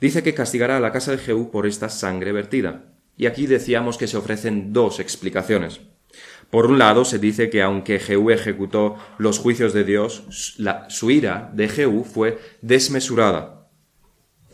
Dice 0.00 0.24
que 0.24 0.34
castigará 0.34 0.78
a 0.78 0.80
la 0.80 0.90
casa 0.90 1.12
de 1.12 1.18
Jehú 1.18 1.52
por 1.52 1.64
esta 1.64 1.88
sangre 1.88 2.32
vertida. 2.32 2.92
Y 3.16 3.26
aquí 3.26 3.46
decíamos 3.46 3.98
que 3.98 4.08
se 4.08 4.16
ofrecen 4.16 4.72
dos 4.72 4.98
explicaciones. 4.98 5.80
Por 6.50 6.66
un 6.66 6.76
lado, 6.76 7.04
se 7.04 7.20
dice 7.20 7.48
que 7.48 7.62
aunque 7.62 8.00
Jehú 8.00 8.30
ejecutó 8.30 8.96
los 9.18 9.38
juicios 9.38 9.72
de 9.72 9.84
Dios, 9.84 10.24
su 10.88 11.10
ira 11.12 11.52
de 11.54 11.68
Jehú 11.68 12.02
fue 12.02 12.40
desmesurada. 12.62 13.68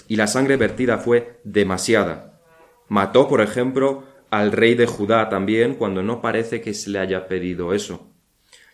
Y 0.06 0.16
la 0.16 0.26
sangre 0.26 0.58
vertida 0.58 0.98
fue 0.98 1.40
demasiada. 1.44 2.42
Mató, 2.88 3.26
por 3.26 3.40
ejemplo, 3.40 4.04
al 4.30 4.52
rey 4.52 4.74
de 4.74 4.86
Judá 4.86 5.28
también 5.28 5.74
cuando 5.74 6.02
no 6.02 6.20
parece 6.20 6.60
que 6.60 6.74
se 6.74 6.90
le 6.90 6.98
haya 6.98 7.28
pedido 7.28 7.72
eso. 7.72 8.08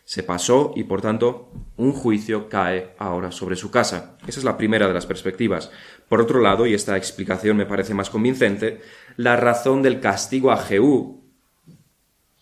Se 0.04 0.23
pasó 0.23 0.73
y 0.76 0.84
por 0.84 1.00
tanto 1.00 1.50
un 1.76 1.92
juicio 1.92 2.49
cae 2.49 2.94
ahora 2.99 3.32
sobre 3.32 3.56
su 3.56 3.70
casa. 3.70 4.18
Esa 4.26 4.40
es 4.40 4.44
la 4.44 4.58
primera 4.58 4.87
de 4.87 4.94
las 4.94 5.06
perspectivas. 5.06 5.70
Por 6.08 6.20
otro 6.20 6.40
lado, 6.40 6.66
y 6.66 6.75
esta 6.75 6.96
explicación 6.96 7.56
me 7.56 7.66
parece 7.66 7.94
más 7.94 8.11
convincente, 8.11 8.80
la 9.16 9.37
razón 9.37 9.82
del 9.82 10.00
castigo 10.00 10.50
a 10.50 10.58
Jehú, 10.58 11.25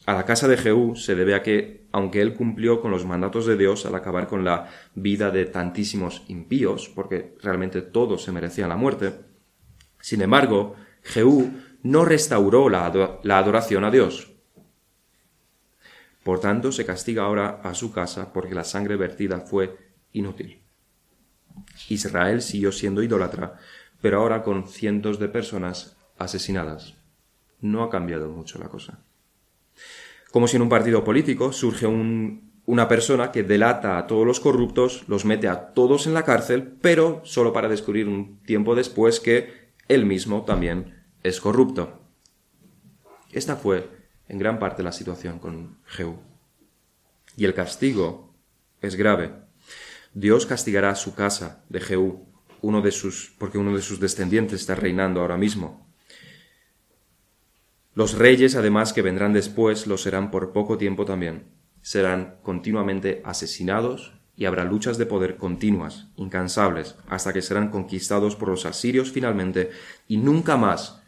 a 0.06 0.14
la 0.14 0.24
casa 0.24 0.48
de 0.48 0.56
Jehú, 0.56 0.96
se 0.96 1.14
debe 1.14 1.36
a 1.36 1.42
que, 1.42 1.86
aunque 1.92 2.20
él 2.20 2.34
cumplió 2.34 2.80
con 2.80 2.90
los 2.90 3.06
mandatos 3.06 3.46
de 3.46 3.56
Dios 3.56 3.86
al 3.86 3.94
acabar 3.94 4.26
con 4.26 4.44
la 4.44 4.68
vida 4.96 5.30
de 5.30 5.44
tantísimos 5.44 6.24
impíos, 6.26 6.90
porque 6.92 7.36
realmente 7.40 7.82
todos 7.82 8.24
se 8.24 8.32
merecían 8.32 8.70
la 8.70 8.76
muerte, 8.76 9.12
sin 10.00 10.20
embargo, 10.20 10.74
Jehú 11.04 11.52
no 11.82 12.04
restauró 12.04 12.68
la, 12.68 12.84
adoración 12.84 13.84
a 13.84 13.90
Dios. 13.90 14.30
Por 16.22 16.40
tanto, 16.40 16.70
se 16.70 16.86
castiga 16.86 17.24
ahora 17.24 17.60
a 17.64 17.74
su 17.74 17.92
casa 17.92 18.32
porque 18.32 18.54
la 18.54 18.64
sangre 18.64 18.96
vertida 18.96 19.40
fue 19.40 19.76
inútil. 20.12 20.60
Israel 21.88 22.42
siguió 22.42 22.70
siendo 22.70 23.02
idólatra, 23.02 23.58
pero 24.00 24.20
ahora 24.20 24.42
con 24.42 24.68
cientos 24.68 25.18
de 25.18 25.28
personas 25.28 25.96
asesinadas. 26.18 26.94
No 27.60 27.82
ha 27.82 27.90
cambiado 27.90 28.28
mucho 28.28 28.58
la 28.58 28.68
cosa. 28.68 29.00
Como 30.30 30.46
si 30.46 30.56
en 30.56 30.62
un 30.62 30.68
partido 30.68 31.02
político 31.04 31.52
surge 31.52 31.86
una 31.86 32.88
persona 32.88 33.32
que 33.32 33.42
delata 33.42 33.98
a 33.98 34.06
todos 34.06 34.26
los 34.26 34.40
corruptos, 34.40 35.04
los 35.08 35.24
mete 35.24 35.48
a 35.48 35.72
todos 35.72 36.06
en 36.06 36.14
la 36.14 36.24
cárcel, 36.24 36.78
pero 36.80 37.20
solo 37.24 37.52
para 37.52 37.68
descubrir 37.68 38.08
un 38.08 38.38
tiempo 38.44 38.74
después 38.74 39.18
que 39.20 39.72
él 39.88 40.06
mismo 40.06 40.44
también 40.44 41.01
es 41.22 41.40
corrupto. 41.40 42.00
Esta 43.32 43.56
fue 43.56 43.88
en 44.28 44.38
gran 44.38 44.58
parte 44.58 44.82
la 44.82 44.92
situación 44.92 45.38
con 45.38 45.78
Jehú. 45.86 46.18
Y 47.36 47.44
el 47.44 47.54
castigo 47.54 48.34
es 48.80 48.96
grave. 48.96 49.32
Dios 50.14 50.46
castigará 50.46 50.94
su 50.94 51.14
casa 51.14 51.64
de 51.68 51.80
Jehú, 51.80 52.26
uno 52.60 52.82
de 52.82 52.92
sus, 52.92 53.34
porque 53.38 53.58
uno 53.58 53.74
de 53.74 53.82
sus 53.82 54.00
descendientes 54.00 54.60
está 54.60 54.74
reinando 54.74 55.20
ahora 55.20 55.38
mismo. 55.38 55.86
Los 57.94 58.14
reyes, 58.14 58.56
además, 58.56 58.92
que 58.92 59.02
vendrán 59.02 59.32
después, 59.32 59.86
lo 59.86 59.98
serán 59.98 60.30
por 60.30 60.52
poco 60.52 60.78
tiempo 60.78 61.04
también. 61.04 61.44
Serán 61.82 62.38
continuamente 62.42 63.22
asesinados 63.24 64.14
y 64.34 64.46
habrá 64.46 64.64
luchas 64.64 64.96
de 64.98 65.06
poder 65.06 65.36
continuas, 65.36 66.08
incansables, 66.16 66.96
hasta 67.06 67.32
que 67.32 67.42
serán 67.42 67.70
conquistados 67.70 68.34
por 68.36 68.48
los 68.48 68.64
asirios 68.64 69.12
finalmente 69.12 69.70
y 70.08 70.16
nunca 70.16 70.56
más 70.56 71.01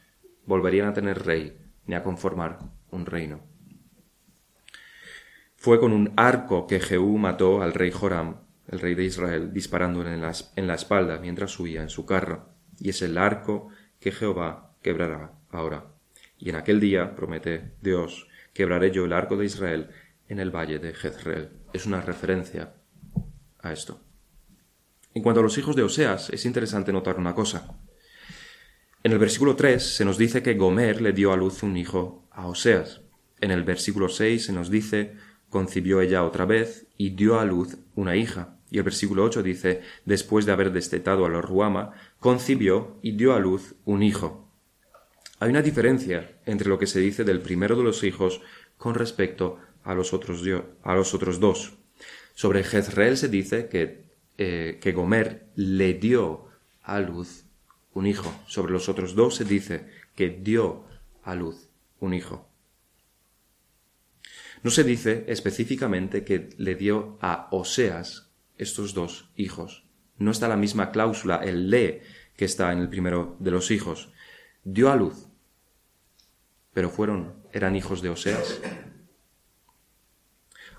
volverían 0.47 0.89
a 0.89 0.93
tener 0.93 1.25
rey 1.25 1.59
ni 1.87 1.95
a 1.95 2.03
conformar 2.03 2.59
un 2.91 3.07
reino. 3.07 3.41
Fue 5.57 5.81
con 5.81 5.93
un 5.93 6.13
arco 6.17 6.67
que 6.67 6.81
Jehú 6.81 7.17
mató 7.19 7.63
al 7.63 7.73
rey 7.73 7.91
Joram, 7.91 8.37
el 8.69 8.81
rey 8.81 8.95
de 8.95 9.05
Israel, 9.05 9.53
disparándole 9.53 10.13
en 10.13 10.21
la, 10.21 10.33
en 10.57 10.67
la 10.67 10.75
espalda 10.75 11.19
mientras 11.19 11.59
huía 11.59 11.83
en 11.83 11.91
su 11.91 12.05
carro, 12.07 12.49
y 12.79 12.91
es 12.91 13.03
el 13.03 13.17
arco 13.17 13.69
que 14.01 14.13
Jehová 14.13 14.75
quebrará 14.83 15.33
ahora. 15.51 15.87
Y 16.39 16.51
en 16.51 16.57
aquel 16.57 16.81
día, 16.81 17.15
promete 17.15 17.73
Dios, 17.81 18.29
quebraré 18.53 18.91
yo 18.91 19.05
el 19.07 19.13
arco 19.13 19.37
de 19.37 19.47
Israel 19.47 19.91
en 20.29 20.39
el 20.39 20.51
valle 20.51 20.79
de 20.79 20.93
Jezreel. 20.93 21.51
Es 21.73 21.87
una 21.87 22.01
referencia 22.01 22.75
a 23.61 23.73
esto. 23.73 24.01
En 25.15 25.23
cuanto 25.23 25.41
a 25.41 25.43
los 25.43 25.57
hijos 25.59 25.77
de 25.77 25.83
Oseas, 25.83 26.31
es 26.31 26.45
interesante 26.45 26.93
notar 26.93 27.19
una 27.19 27.35
cosa. 27.35 27.79
En 29.05 29.13
el 29.13 29.19
versículo 29.19 29.55
3 29.55 29.97
se 29.97 30.07
nos 30.07 30.17
dice 30.17 30.43
que 30.43 30.55
Gomer 30.55 31.03
le 31.03 31.13
dio 31.13 31.31
a 31.31 31.37
luz 31.37 31.63
un 31.63 31.77
hijo 31.77 32.27
a 32.31 32.47
Oseas. 32.47 33.03
En 33.39 33.51
el 33.51 33.63
versículo 33.63 34.09
6 34.09 34.47
se 34.47 34.53
nos 34.55 34.71
dice, 34.71 35.13
concibió 35.51 36.01
ella 36.01 36.25
otra 36.25 36.47
vez 36.47 36.87
y 36.97 37.11
dio 37.11 37.39
a 37.39 37.45
luz 37.45 37.77
una 37.95 38.17
hija. 38.17 38.57
Y 38.71 38.79
el 38.79 38.83
versículo 38.83 39.23
8 39.25 39.43
dice, 39.43 39.83
después 40.07 40.47
de 40.47 40.53
haber 40.53 40.73
destetado 40.73 41.27
a 41.27 41.29
los 41.29 41.45
Ruama, 41.45 41.93
concibió 42.19 42.97
y 43.03 43.13
dio 43.13 43.35
a 43.35 43.41
luz 43.41 43.75
un 43.85 44.03
hijo. 44.03 44.49
Hay 45.39 45.51
una 45.51 45.61
diferencia 45.61 46.39
entre 46.47 46.71
lo 46.71 46.79
que 46.79 46.87
se 46.87 47.01
dice 47.01 47.25
del 47.25 47.41
primero 47.41 47.77
de 47.77 47.83
los 47.83 48.05
hijos 48.05 48.41
con 48.79 48.95
respecto 48.95 49.59
a 49.83 49.95
los 49.95 50.15
otros, 50.15 50.43
dos. 51.41 51.75
Sobre 52.33 52.65
Jezreel 52.65 53.19
se 53.19 53.29
dice 53.29 53.69
que, 53.69 54.07
eh, 54.39 54.79
que 54.81 54.93
Gomer 54.93 55.45
le 55.57 55.93
dio 55.93 56.47
a 56.83 57.01
luz 57.01 57.44
un 57.95 58.07
hijo. 58.07 58.33
Sobre 58.47 58.73
los 58.73 58.89
otros 58.89 59.15
dos 59.15 59.37
se 59.37 59.45
dice 59.45 59.89
que 60.15 60.29
dio 60.29 60.85
a 61.23 61.35
luz 61.35 61.69
un 62.01 62.15
hijo. 62.15 62.49
No 64.63 64.71
se 64.71 64.85
dice 64.85 65.25
específicamente 65.29 66.25
que 66.25 66.51
le 66.59 66.75
dio 66.75 67.19
a 67.21 67.49
Oseas 67.51 68.31
estos 68.57 68.95
dos 68.95 69.31
hijos. 69.37 69.85
No 70.19 70.31
está 70.31 70.49
la 70.49 70.57
misma 70.57 70.91
cláusula, 70.91 71.37
el 71.37 71.71
le, 71.71 72.03
que 72.37 72.45
está 72.45 72.73
en 72.73 72.79
el 72.79 72.89
primero 72.89 73.37
de 73.41 73.51
los 73.51 73.71
hijos. 73.71 74.11
Dio 74.65 74.91
a 74.91 74.97
luz. 74.97 75.27
Pero 76.73 76.89
fueron, 76.89 77.35
eran 77.53 77.77
hijos 77.77 78.01
de 78.03 78.09
Oseas. 78.09 78.61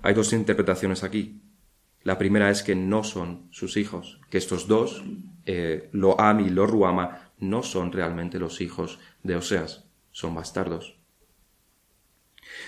Hay 0.01 0.13
dos 0.13 0.34
interpretaciones 0.34 1.03
aquí. 1.03 1.41
La 2.03 2.17
primera 2.17 2.50
es 2.50 2.63
que 2.63 2.75
no 2.75 3.03
son 3.03 3.48
sus 3.51 3.77
hijos, 3.77 4.19
que 4.29 4.38
estos 4.38 4.67
dos, 4.67 5.03
eh, 5.46 5.90
lo 5.92 6.20
Ami 6.20 6.46
y 6.46 6.50
lo 6.50 6.66
Ruama, 6.68 7.32
no 7.40 7.64
son 7.64 7.92
realmente 7.92 8.40
los 8.40 8.62
hijos 8.62 9.00
de 9.24 9.36
Oseas, 9.36 9.86
son 10.12 10.36
bastardos. 10.36 10.98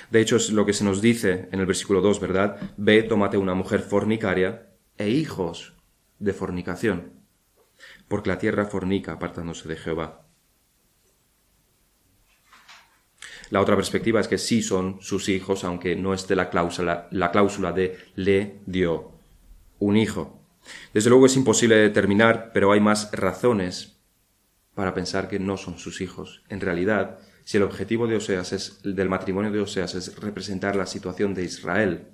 De 0.10 0.22
hecho, 0.22 0.38
es 0.38 0.52
lo 0.52 0.66
que 0.66 0.74
se 0.74 0.84
nos 0.84 1.02
dice 1.02 1.50
en 1.52 1.60
el 1.60 1.66
versículo 1.66 2.02
2, 2.02 2.20
¿verdad? 2.20 2.74
Ve, 2.78 3.04
tómate 3.04 3.38
una 3.38 3.54
mujer 3.54 3.82
fornicaria 3.82 4.70
e 4.98 5.10
hijos 5.10 5.74
de 6.20 6.34
fornicación, 6.34 7.14
porque 8.08 8.30
la 8.30 8.38
tierra 8.38 8.66
fornica 8.66 9.14
apartándose 9.14 9.68
de 9.68 9.76
Jehová. 9.76 10.28
La 13.50 13.62
otra 13.62 13.76
perspectiva 13.76 14.20
es 14.20 14.28
que 14.28 14.38
sí 14.38 14.62
son 14.62 14.98
sus 15.02 15.30
hijos, 15.30 15.64
aunque 15.64 15.96
no 15.96 16.14
esté 16.14 16.36
la 16.36 16.50
cláusula, 16.50 17.08
la 17.12 17.32
cláusula 17.32 17.72
de 17.72 17.98
le 18.16 18.60
dio 18.66 19.14
un 19.80 19.96
hijo. 19.96 20.37
Desde 20.94 21.10
luego 21.10 21.26
es 21.26 21.36
imposible 21.36 21.76
determinar, 21.76 22.52
pero 22.54 22.72
hay 22.72 22.80
más 22.80 23.12
razones 23.12 23.98
para 24.74 24.94
pensar 24.94 25.28
que 25.28 25.40
no 25.40 25.58
son 25.58 25.78
sus 25.78 26.02
hijos. 26.02 26.44
En 26.50 26.62
realidad, 26.62 27.20
si 27.44 27.58
el 27.58 27.64
objetivo 27.64 28.08
de 28.08 28.18
Oseas 28.18 28.54
es, 28.54 28.82
del 28.84 29.10
matrimonio 29.10 29.52
de 29.52 29.62
Oseas 29.62 29.96
es 29.96 30.16
representar 30.18 30.76
la 30.76 30.86
situación 30.86 31.34
de 31.34 31.44
Israel, 31.44 32.08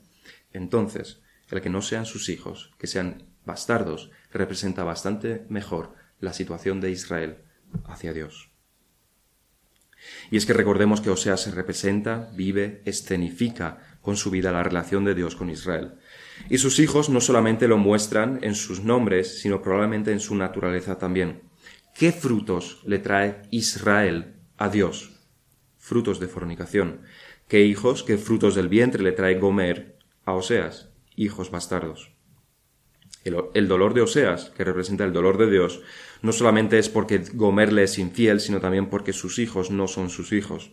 entonces 0.52 1.22
el 1.50 1.62
que 1.62 1.70
no 1.70 1.82
sean 1.82 2.06
sus 2.06 2.30
hijos, 2.30 2.72
que 2.78 2.88
sean 2.88 3.24
bastardos, 3.46 4.12
representa 4.32 4.84
bastante 4.84 5.46
mejor 5.50 5.94
la 6.20 6.34
situación 6.34 6.82
de 6.82 6.92
Israel 6.92 7.38
hacia 7.86 8.14
Dios. 8.14 8.50
Y 10.32 10.38
es 10.38 10.46
que 10.46 10.54
recordemos 10.54 11.02
que 11.02 11.10
Oseas 11.10 11.42
se 11.42 11.52
representa, 11.52 12.30
vive, 12.34 12.82
escenifica 12.86 13.98
con 14.02 14.18
su 14.18 14.32
vida 14.32 14.52
la 14.52 14.64
relación 14.64 15.06
de 15.06 15.16
Dios 15.16 15.36
con 15.36 15.50
Israel. 15.50 15.96
Y 16.50 16.58
sus 16.58 16.80
hijos 16.80 17.10
no 17.10 17.22
solamente 17.22 17.68
lo 17.68 17.78
muestran 17.78 18.40
en 18.42 18.56
sus 18.56 18.84
nombres, 18.84 19.40
sino 19.40 19.62
probablemente 19.62 20.12
en 20.12 20.20
su 20.20 20.36
naturaleza 20.36 20.98
también. 20.98 21.42
¿Qué 21.96 22.12
frutos 22.12 22.82
le 22.86 23.00
trae 23.00 23.44
Israel 23.52 24.36
a 24.58 24.70
Dios? 24.70 25.20
Frutos 25.78 26.20
de 26.20 26.28
fornicación. 26.28 27.02
¿Qué 27.48 27.62
hijos, 27.66 28.04
qué 28.04 28.18
frutos 28.18 28.56
del 28.56 28.68
vientre 28.68 29.04
le 29.04 29.12
trae 29.12 29.40
Gomer 29.40 29.98
a 30.26 30.34
Oseas? 30.34 30.90
Hijos 31.16 31.52
bastardos. 31.52 32.14
El, 33.24 33.68
dolor 33.68 33.94
de 33.94 34.02
Oseas, 34.02 34.50
que 34.50 34.66
representa 34.66 35.06
el 35.06 35.14
dolor 35.14 35.38
de 35.38 35.50
Dios, 35.50 35.82
no 36.22 36.34
solamente 36.34 36.78
es 36.78 36.90
porque 36.90 37.24
Gomer 37.34 37.72
le 37.72 37.84
es 37.84 37.98
infiel, 37.98 38.42
sino 38.42 38.60
también 38.60 38.90
porque 38.90 39.14
sus 39.14 39.40
hijos 39.40 39.72
no 39.72 39.88
son 39.88 40.10
sus 40.10 40.34
hijos. 40.34 40.72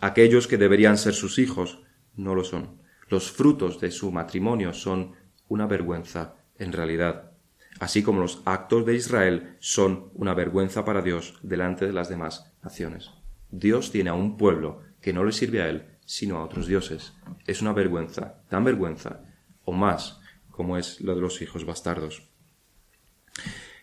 Aquellos 0.00 0.46
que 0.46 0.58
deberían 0.58 0.98
ser 0.98 1.14
sus 1.14 1.38
hijos 1.38 1.78
no 2.14 2.34
lo 2.34 2.44
son. 2.44 2.82
Los 3.08 3.30
frutos 3.30 3.80
de 3.80 3.90
su 3.90 4.12
matrimonio 4.12 4.72
son 4.72 5.12
una 5.48 5.66
vergüenza 5.66 6.34
en 6.58 6.72
realidad, 6.72 7.32
así 7.80 8.02
como 8.02 8.20
los 8.20 8.42
actos 8.44 8.84
de 8.84 8.94
Israel 8.94 9.56
son 9.60 10.10
una 10.14 10.34
vergüenza 10.34 10.84
para 10.84 11.02
Dios 11.02 11.38
delante 11.42 11.86
de 11.86 11.92
las 11.92 12.08
demás 12.08 12.52
naciones. 12.62 13.10
Dios 13.50 13.90
tiene 13.90 14.10
a 14.10 14.14
un 14.14 14.36
pueblo 14.36 14.82
que 15.00 15.12
no 15.12 15.24
le 15.24 15.32
sirve 15.32 15.62
a 15.62 15.68
él, 15.68 15.86
sino 16.04 16.36
a 16.36 16.44
otros 16.44 16.66
dioses. 16.66 17.14
Es 17.46 17.62
una 17.62 17.72
vergüenza, 17.72 18.42
tan 18.48 18.64
vergüenza, 18.64 19.20
o 19.64 19.72
más, 19.72 20.20
como 20.50 20.76
es 20.76 21.00
lo 21.00 21.14
de 21.14 21.20
los 21.20 21.40
hijos 21.40 21.64
bastardos. 21.64 22.28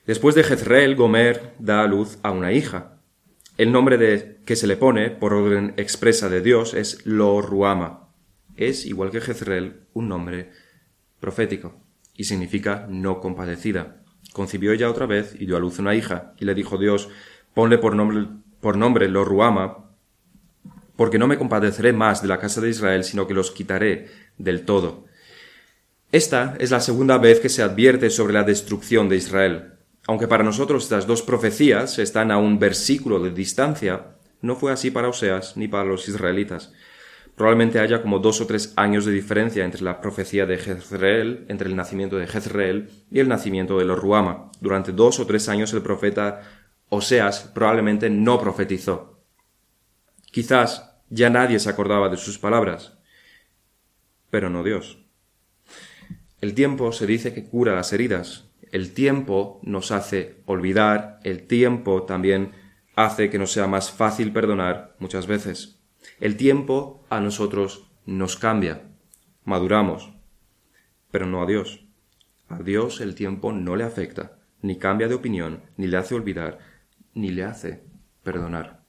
Después 0.06 0.36
de 0.36 0.44
Jezreel, 0.44 0.96
Gomer 0.96 1.54
da 1.58 1.82
a 1.82 1.88
luz 1.88 2.20
a 2.22 2.32
una 2.32 2.52
hija. 2.52 3.00
El 3.58 3.72
nombre 3.72 3.98
de, 3.98 4.40
que 4.46 4.56
se 4.56 4.68
le 4.68 4.78
pone, 4.78 5.10
por 5.10 5.34
orden 5.34 5.74
expresa 5.78 6.30
de 6.30 6.42
Dios, 6.42 6.74
es 6.74 7.06
Lo 7.06 7.42
Ruama. 7.42 8.05
Es, 8.58 8.86
igual 8.86 9.12
que 9.12 9.22
Jezreel, 9.22 9.82
un 9.94 10.08
nombre 10.08 10.52
profético 11.20 11.82
y 12.16 12.24
significa 12.26 12.88
no 12.90 13.20
compadecida. 13.20 14.02
Concibió 14.34 14.72
ella 14.72 14.90
otra 14.90 15.06
vez 15.06 15.36
y 15.38 15.46
dio 15.46 15.58
a 15.58 15.60
luz 15.60 15.80
una 15.80 15.96
hija, 15.96 16.34
y 16.40 16.46
le 16.46 16.56
dijo 16.56 16.78
Dios, 16.78 17.10
ponle 17.54 17.78
por 17.78 17.96
nombre, 17.96 18.28
por 18.62 18.78
nombre 18.78 19.10
Lo 19.10 19.26
Ruama, 19.26 19.92
porque 20.96 21.20
no 21.20 21.28
me 21.28 21.38
compadeceré 21.38 21.94
más 21.94 22.22
de 22.22 22.28
la 22.28 22.40
casa 22.40 22.62
de 22.62 22.70
Israel, 22.70 23.04
sino 23.04 23.28
que 23.28 23.34
los 23.34 23.52
quitaré 23.52 24.08
del 24.38 24.64
todo. 24.64 25.06
Esta 26.12 26.56
es 26.60 26.72
la 26.72 26.80
segunda 26.80 27.18
vez 27.18 27.40
que 27.40 27.50
se 27.50 27.62
advierte 27.62 28.10
sobre 28.10 28.34
la 28.34 28.44
destrucción 28.44 29.10
de 29.10 29.18
Israel. 29.18 29.74
Aunque 30.08 30.28
para 30.28 30.44
nosotros 30.44 30.84
estas 30.84 31.08
dos 31.08 31.22
profecías 31.22 32.00
están 32.00 32.32
a 32.32 32.38
un 32.38 32.60
versículo 32.60 33.20
de 33.20 33.32
distancia, 33.32 34.16
no 34.42 34.56
fue 34.56 34.72
así 34.72 34.92
para 34.92 35.10
Oseas 35.10 35.58
ni 35.58 35.68
para 35.68 35.84
los 35.84 36.08
israelitas. 36.08 36.72
Probablemente 37.36 37.80
haya 37.80 38.02
como 38.02 38.20
dos 38.20 38.40
o 38.40 38.48
tres 38.48 38.74
años 38.78 39.06
de 39.06 39.12
diferencia 39.12 39.66
entre 39.66 39.84
la 39.84 40.00
profecía 40.00 40.46
de 40.46 40.58
Jezreel, 40.58 41.46
entre 41.50 41.68
el 41.68 41.76
nacimiento 41.76 42.16
de 42.16 42.28
Jezreel 42.28 42.90
y 43.12 43.20
el 43.20 43.28
nacimiento 43.28 43.78
de 43.78 43.86
los 43.86 44.00
Ruama. 44.00 44.52
Durante 44.62 44.94
dos 44.94 45.20
o 45.20 45.26
tres 45.26 45.50
años 45.50 45.74
el 45.74 45.82
profeta 45.82 46.42
Oseas 46.90 47.52
probablemente 47.54 48.10
no 48.10 48.40
profetizó. 48.40 49.20
Quizás 50.32 50.96
ya 51.10 51.30
nadie 51.30 51.60
se 51.60 51.70
acordaba 51.70 52.10
de 52.10 52.18
sus 52.18 52.40
palabras, 52.40 52.98
pero 54.30 54.50
no 54.50 54.64
Dios. 54.64 55.00
El 56.40 56.54
tiempo 56.54 56.92
se 56.92 57.08
dice 57.08 57.34
que 57.34 57.46
cura 57.46 57.76
las 57.76 57.92
heridas. 57.92 58.46
El 58.72 58.94
tiempo 58.94 59.60
nos 59.64 59.92
hace 59.92 60.42
olvidar. 60.46 61.20
El 61.24 61.48
tiempo 61.48 62.04
también 62.04 62.52
hace 62.96 63.30
que 63.30 63.40
nos 63.40 63.52
sea 63.52 63.68
más 63.68 63.92
fácil 63.92 64.32
perdonar 64.32 64.96
muchas 65.00 65.28
veces. 65.28 65.75
El 66.20 66.38
tiempo 66.38 67.06
a 67.10 67.20
nosotros 67.20 67.90
nos 68.06 68.36
cambia. 68.38 68.84
Maduramos. 69.44 70.14
Pero 71.12 71.26
no 71.26 71.42
a 71.42 71.46
Dios. 71.46 71.86
A 72.48 72.60
Dios 72.60 73.02
el 73.02 73.16
tiempo 73.16 73.52
no 73.52 73.76
le 73.76 73.84
afecta, 73.84 74.38
ni 74.62 74.78
cambia 74.78 75.08
de 75.08 75.16
opinión, 75.16 75.62
ni 75.78 75.88
le 75.88 75.98
hace 75.98 76.14
olvidar, 76.14 76.60
ni 77.14 77.30
le 77.30 77.44
hace 77.44 77.84
perdonar. 78.24 78.84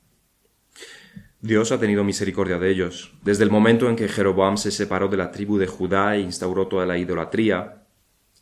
Dios 1.41 1.73
ha 1.73 1.79
tenido 1.79 2.05
misericordia 2.05 2.59
de 2.59 2.71
ellos. 2.71 3.15
Desde 3.23 3.45
el 3.45 3.51
momento 3.51 3.89
en 3.89 3.97
que 3.97 4.09
Jeroboam 4.09 4.57
se 4.57 4.71
separó 4.71 5.09
de 5.09 5.17
la 5.17 5.31
tribu 5.31 5.59
de 5.59 5.67
Judá 5.67 6.17
e 6.17 6.21
instauró 6.21 6.67
toda 6.67 6.87
la 6.87 6.99
idolatría, 6.99 7.85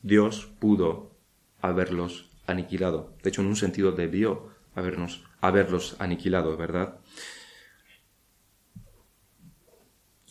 Dios 0.02 0.48
pudo 0.58 1.16
haberlos 1.60 2.30
aniquilado. 2.46 3.14
De 3.22 3.30
hecho, 3.30 3.42
en 3.42 3.48
un 3.48 3.56
sentido 3.56 3.92
debió 3.92 4.48
habernos, 4.74 5.24
haberlos 5.40 5.96
aniquilado, 5.98 6.56
¿verdad? 6.56 6.98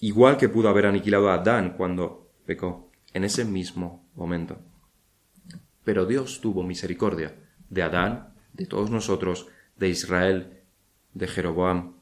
Igual 0.04 0.36
que 0.36 0.50
pudo 0.50 0.68
haber 0.68 0.86
aniquilado 0.86 1.30
a 1.30 1.36
Adán 1.36 1.76
cuando 1.78 2.28
pecó, 2.46 2.92
en 3.14 3.24
ese 3.24 3.46
mismo 3.46 4.06
momento. 4.16 4.60
Pero 5.86 6.06
Dios 6.06 6.42
tuvo 6.42 6.62
misericordia 6.62 7.36
de 7.70 7.84
Adán, 7.84 8.34
de 8.52 8.66
todos 8.66 8.90
nosotros, 8.90 9.48
de 9.78 9.88
Israel, 9.88 10.60
de 11.14 11.26
Jeroboam, 11.30 11.94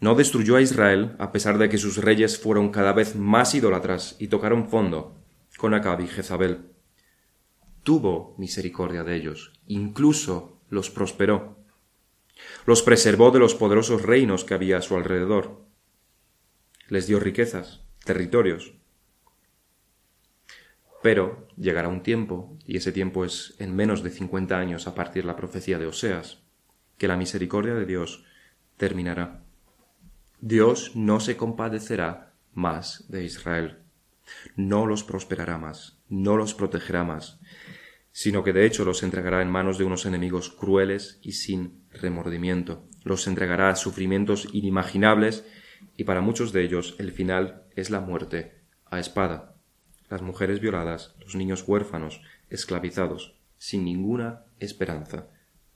no 0.00 0.14
destruyó 0.14 0.56
a 0.56 0.62
Israel 0.62 1.16
a 1.18 1.32
pesar 1.32 1.58
de 1.58 1.68
que 1.68 1.76
sus 1.76 1.98
reyes 1.98 2.38
fueron 2.38 2.70
cada 2.70 2.94
vez 2.94 3.14
más 3.14 3.54
idólatras 3.54 4.16
y 4.18 4.28
tocaron 4.28 4.70
fondo, 4.70 5.18
con 5.58 5.74
Acab 5.74 6.00
y 6.00 6.06
Jezabel. 6.06 6.70
Tuvo 7.82 8.34
misericordia 8.38 9.04
de 9.04 9.16
ellos, 9.16 9.52
incluso 9.66 10.62
los 10.70 10.88
prosperó. 10.88 11.61
Los 12.66 12.82
preservó 12.82 13.30
de 13.30 13.38
los 13.38 13.54
poderosos 13.54 14.02
reinos 14.02 14.44
que 14.44 14.54
había 14.54 14.78
a 14.78 14.82
su 14.82 14.96
alrededor. 14.96 15.62
Les 16.88 17.06
dio 17.06 17.18
riquezas, 17.20 17.84
territorios. 18.04 18.74
Pero 21.02 21.48
llegará 21.56 21.88
un 21.88 22.02
tiempo, 22.02 22.56
y 22.64 22.76
ese 22.76 22.92
tiempo 22.92 23.24
es 23.24 23.54
en 23.58 23.74
menos 23.74 24.02
de 24.02 24.10
cincuenta 24.10 24.58
años 24.58 24.86
a 24.86 24.94
partir 24.94 25.24
de 25.24 25.26
la 25.26 25.36
profecía 25.36 25.78
de 25.78 25.86
Oseas, 25.86 26.42
que 26.98 27.08
la 27.08 27.16
misericordia 27.16 27.74
de 27.74 27.86
Dios 27.86 28.24
terminará. 28.76 29.42
Dios 30.40 30.92
no 30.94 31.20
se 31.20 31.36
compadecerá 31.36 32.34
más 32.52 33.04
de 33.08 33.24
Israel, 33.24 33.78
no 34.56 34.86
los 34.86 35.02
prosperará 35.04 35.58
más, 35.58 35.98
no 36.08 36.36
los 36.36 36.54
protegerá 36.54 37.04
más, 37.04 37.40
sino 38.12 38.44
que 38.44 38.52
de 38.52 38.66
hecho 38.66 38.84
los 38.84 39.02
entregará 39.02 39.42
en 39.42 39.50
manos 39.50 39.78
de 39.78 39.84
unos 39.84 40.06
enemigos 40.06 40.50
crueles 40.50 41.18
y 41.22 41.32
sin 41.32 41.82
remordimiento, 41.90 42.86
los 43.02 43.26
entregará 43.26 43.70
a 43.70 43.76
sufrimientos 43.76 44.48
inimaginables 44.52 45.44
y 45.96 46.04
para 46.04 46.20
muchos 46.20 46.52
de 46.52 46.62
ellos 46.62 46.94
el 46.98 47.12
final 47.12 47.64
es 47.74 47.90
la 47.90 48.00
muerte 48.00 48.60
a 48.86 49.00
espada, 49.00 49.56
las 50.08 50.22
mujeres 50.22 50.60
violadas, 50.60 51.14
los 51.20 51.34
niños 51.34 51.64
huérfanos, 51.66 52.20
esclavizados, 52.50 53.34
sin 53.56 53.84
ninguna 53.84 54.44
esperanza, 54.60 55.28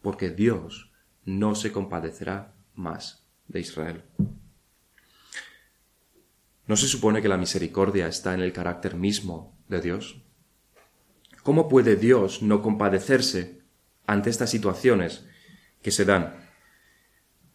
porque 0.03 0.31
Dios 0.31 0.93
no 1.25 1.55
se 1.55 1.73
compadecerá 1.73 2.55
más 2.75 3.27
de 3.49 3.61
Israel. 3.61 4.05
¿No 6.67 6.77
se 6.77 6.89
supone 6.89 7.23
que 7.23 7.29
la 7.29 7.39
misericordia 7.39 8.09
está 8.09 8.35
en 8.35 8.41
el 8.41 8.53
carácter 8.53 8.97
mismo 8.97 9.57
de 9.69 9.81
Dios? 9.81 10.26
¿Cómo 11.47 11.69
puede 11.69 11.95
Dios 11.95 12.43
no 12.43 12.61
compadecerse 12.61 13.61
ante 14.05 14.31
estas 14.31 14.51
situaciones 14.51 15.29
que 15.81 15.93
se 15.93 16.05
dan? 16.05 16.51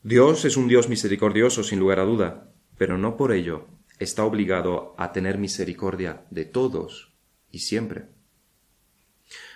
Dios 0.02 0.46
es 0.46 0.56
un 0.56 0.70
Dios 0.70 0.88
misericordioso, 0.88 1.62
sin 1.62 1.80
lugar 1.80 2.00
a 2.00 2.06
duda, 2.06 2.54
pero 2.78 2.98
no 2.98 3.18
por 3.18 3.34
ello 3.34 3.68
está 4.00 4.24
obligado 4.24 4.96
a 4.98 5.12
tener 5.12 5.38
misericordia 5.38 6.26
de 6.30 6.46
todos 6.46 7.12
y 7.52 7.60
siempre. 7.60 8.06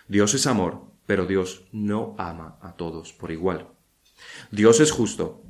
Dios 0.09 0.33
es 0.33 0.47
amor, 0.47 0.81
pero 1.05 1.27
Dios 1.27 1.63
no 1.71 2.13
ama 2.17 2.59
a 2.61 2.73
todos 2.73 3.13
por 3.13 3.31
igual. 3.31 3.69
Dios 4.51 4.81
es 4.81 4.91
justo, 4.91 5.43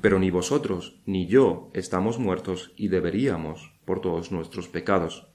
pero 0.00 0.18
ni 0.18 0.30
vosotros 0.30 1.02
ni 1.04 1.26
yo 1.26 1.70
estamos 1.74 2.18
muertos 2.18 2.72
y 2.76 2.88
deberíamos 2.88 3.74
por 3.84 4.00
todos 4.00 4.32
nuestros 4.32 4.68
pecados. 4.68 5.26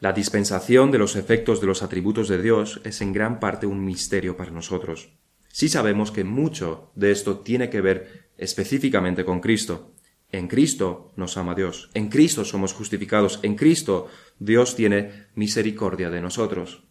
La 0.00 0.14
dispensación 0.14 0.90
de 0.90 0.96
los 0.96 1.14
efectos 1.14 1.60
de 1.60 1.66
los 1.66 1.82
atributos 1.82 2.26
de 2.26 2.40
Dios 2.40 2.80
es 2.84 3.02
en 3.02 3.12
gran 3.12 3.38
parte 3.38 3.66
un 3.66 3.84
misterio 3.84 4.34
para 4.34 4.50
nosotros. 4.50 5.10
Sí 5.48 5.68
sabemos 5.68 6.10
que 6.10 6.24
mucho 6.24 6.90
de 6.94 7.10
esto 7.10 7.40
tiene 7.40 7.68
que 7.68 7.82
ver 7.82 8.30
específicamente 8.38 9.26
con 9.26 9.40
Cristo. 9.40 9.92
En 10.32 10.48
Cristo 10.48 11.12
nos 11.16 11.36
ama 11.36 11.54
Dios, 11.54 11.90
en 11.92 12.08
Cristo 12.08 12.46
somos 12.46 12.72
justificados, 12.72 13.40
en 13.42 13.56
Cristo 13.56 14.08
Dios 14.38 14.74
tiene 14.74 15.26
misericordia 15.34 16.08
de 16.08 16.22
nosotros. 16.22 16.84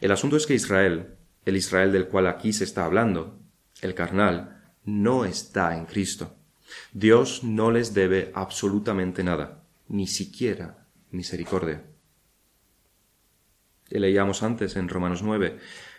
El 0.00 0.12
asunto 0.12 0.36
es 0.36 0.46
que 0.46 0.54
Israel, 0.54 1.16
el 1.46 1.56
Israel 1.56 1.90
del 1.90 2.06
cual 2.06 2.28
aquí 2.28 2.52
se 2.52 2.62
está 2.62 2.84
hablando, 2.84 3.40
el 3.82 3.94
carnal, 3.94 4.72
no 4.84 5.24
está 5.24 5.76
en 5.76 5.86
Cristo. 5.86 6.36
Dios 6.92 7.42
no 7.42 7.72
les 7.72 7.92
debe 7.92 8.30
absolutamente 8.34 9.24
nada, 9.24 9.64
ni 9.88 10.06
siquiera 10.06 10.86
misericordia. 11.10 11.87
Leíamos 13.90 14.42
antes 14.42 14.76
en 14.76 14.88
Romanos 14.88 15.22
9, 15.22 15.58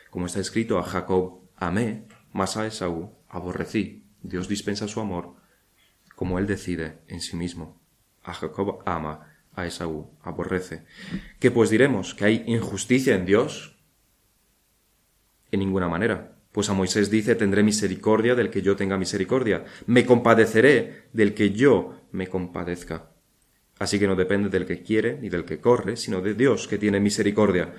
como 0.10 0.26
está 0.26 0.40
escrito, 0.40 0.78
a 0.80 0.84
Jacob 0.84 1.42
amé, 1.56 2.06
mas 2.34 2.58
a 2.58 2.66
Esaú 2.66 3.16
aborrecí. 3.28 4.06
Dios 4.22 4.48
dispensa 4.48 4.88
su 4.88 5.00
amor 5.00 5.40
como 6.20 6.38
él 6.38 6.48
decide 6.48 7.00
en 7.08 7.22
sí 7.22 7.38
mismo. 7.38 7.82
A 8.24 8.34
Jacob 8.34 8.84
ama, 8.86 9.38
a 9.56 9.66
Esaú 9.66 10.12
aborrece. 10.22 10.84
¿Qué 11.40 11.50
pues 11.50 11.70
diremos? 11.70 12.14
¿Que 12.14 12.26
hay 12.26 12.44
injusticia 12.46 13.16
en 13.16 13.26
Dios? 13.26 13.78
En 15.50 15.62
ninguna 15.62 15.88
manera. 15.88 16.36
Pues 16.52 16.70
a 16.70 16.74
Moisés 16.74 17.10
dice, 17.10 17.36
tendré 17.36 17.64
misericordia 17.64 18.36
del 18.36 18.50
que 18.50 18.62
yo 18.62 18.76
tenga 18.76 18.98
misericordia, 18.98 19.64
me 19.86 20.06
compadeceré 20.06 21.08
del 21.14 21.34
que 21.34 21.52
yo 21.52 22.02
me 22.12 22.28
compadezca. 22.28 23.12
Así 23.80 23.98
que 23.98 24.08
no 24.08 24.16
depende 24.16 24.50
del 24.50 24.66
que 24.66 24.84
quiere 24.84 25.18
ni 25.20 25.30
del 25.30 25.46
que 25.46 25.60
corre, 25.60 25.96
sino 25.96 26.22
de 26.22 26.34
Dios 26.34 26.68
que 26.68 26.78
tiene 26.78 27.00
misericordia. 27.00 27.74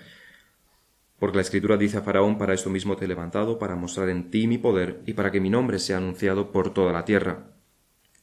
Porque 1.19 1.37
la 1.37 1.43
Escritura 1.43 1.77
dice 1.77 1.99
a 1.99 2.01
Faraón, 2.01 2.39
para 2.39 2.55
esto 2.55 2.71
mismo 2.71 2.97
te 2.97 3.05
he 3.05 3.09
levantado, 3.09 3.59
para 3.59 3.77
mostrar 3.77 4.09
en 4.09 4.31
ti 4.31 4.47
mi 4.47 4.57
poder 4.57 5.03
y 5.05 5.13
para 5.13 5.31
que 5.31 5.41
mi 5.41 5.51
nombre 5.51 5.79
sea 5.79 5.99
anunciado 5.99 6.51
por 6.51 6.73
toda 6.73 6.93
la 6.93 7.05
tierra. 7.05 7.53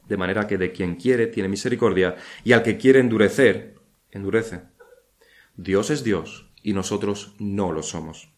De 0.08 0.16
manera 0.16 0.48
que 0.48 0.58
de 0.58 0.72
quien 0.72 0.96
quiere 0.96 1.28
tiene 1.28 1.48
misericordia 1.48 2.16
y 2.42 2.52
al 2.52 2.64
que 2.64 2.76
quiere 2.76 2.98
endurecer, 2.98 3.76
endurece. 4.10 4.62
Dios 5.56 5.90
es 5.90 6.02
Dios 6.02 6.50
y 6.64 6.72
nosotros 6.72 7.36
no 7.38 7.70
lo 7.70 7.84
somos. 7.84 8.32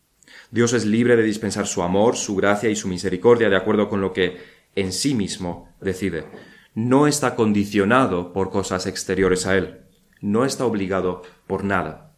Dios 0.51 0.75
es 0.75 0.85
libre 0.85 1.17
de 1.17 1.23
dispensar 1.23 1.67
su 1.67 1.83
amor, 1.83 2.17
su 2.17 2.37
gracia 2.37 2.69
y 2.69 2.77
su 2.77 2.89
misericordia 2.89 3.49
de 3.49 3.57
acuerdo 3.57 3.89
con 3.89 4.03
lo 4.03 4.13
que 4.13 4.37
en 4.77 4.93
sí 4.93 5.15
mismo 5.15 5.75
decide 5.81 6.25
no 6.89 7.07
está 7.07 7.35
condicionado 7.35 8.33
por 8.33 8.51
cosas 8.51 8.87
exteriores 8.87 9.47
a 9.47 9.57
él, 9.57 9.81
no 10.21 10.45
está 10.45 10.65
obligado 10.65 11.23
por 11.47 11.65
nada. 11.65 12.15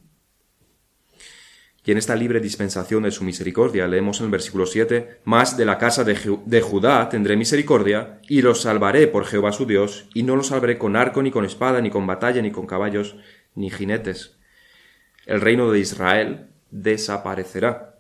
Y 1.84 1.90
en 1.90 1.98
esta 1.98 2.14
libre 2.14 2.38
dispensación 2.38 3.02
de 3.02 3.10
su 3.10 3.24
misericordia 3.24 3.88
leemos 3.88 4.20
en 4.20 4.26
el 4.26 4.30
versículo 4.30 4.66
7, 4.66 5.20
Más 5.24 5.56
de 5.56 5.64
la 5.64 5.78
casa 5.78 6.04
de, 6.04 6.16
de, 6.46 6.60
Judá 6.60 7.08
tendré 7.08 7.36
misericordia, 7.36 8.20
y 8.28 8.42
los 8.42 8.62
salvaré 8.62 9.08
por 9.08 9.24
Jehová 9.24 9.50
su 9.50 9.66
Dios, 9.66 10.06
y 10.14 10.22
no 10.22 10.36
los 10.36 10.48
salvaré 10.48 10.78
con 10.78 10.94
arco, 10.94 11.22
ni 11.22 11.32
con 11.32 11.44
espada, 11.44 11.80
ni 11.80 11.90
con 11.90 12.06
batalla, 12.06 12.40
ni 12.40 12.52
con 12.52 12.66
caballos, 12.66 13.16
ni 13.56 13.68
jinetes. 13.68 14.38
El 15.26 15.40
reino 15.40 15.72
de 15.72 15.80
Israel 15.80 16.50
desaparecerá. 16.70 17.91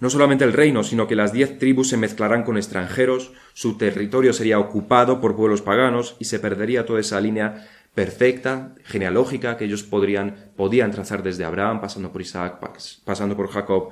No 0.00 0.10
solamente 0.10 0.44
el 0.44 0.52
reino, 0.52 0.84
sino 0.84 1.08
que 1.08 1.16
las 1.16 1.32
diez 1.32 1.58
tribus 1.58 1.88
se 1.88 1.96
mezclarán 1.96 2.44
con 2.44 2.56
extranjeros, 2.56 3.32
su 3.52 3.76
territorio 3.76 4.32
sería 4.32 4.60
ocupado 4.60 5.20
por 5.20 5.34
pueblos 5.34 5.62
paganos 5.62 6.16
y 6.18 6.26
se 6.26 6.38
perdería 6.38 6.86
toda 6.86 7.00
esa 7.00 7.20
línea 7.20 7.68
perfecta, 7.94 8.76
genealógica, 8.84 9.56
que 9.56 9.64
ellos 9.64 9.82
podrían, 9.82 10.52
podían 10.56 10.92
trazar 10.92 11.24
desde 11.24 11.44
Abraham, 11.44 11.80
pasando 11.80 12.12
por 12.12 12.20
Isaac, 12.20 12.60
pasando 13.04 13.36
por 13.36 13.48
Jacob, 13.48 13.90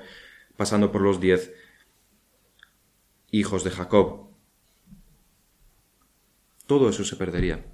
pasando 0.57 0.93
por 0.93 1.01
los 1.01 1.21
diez 1.21 1.53
hijos 3.33 3.65
de 3.65 3.71
Jacob. 3.71 4.29
Todo 6.67 6.89
eso 6.89 7.05
se 7.05 7.17
perdería. 7.17 7.65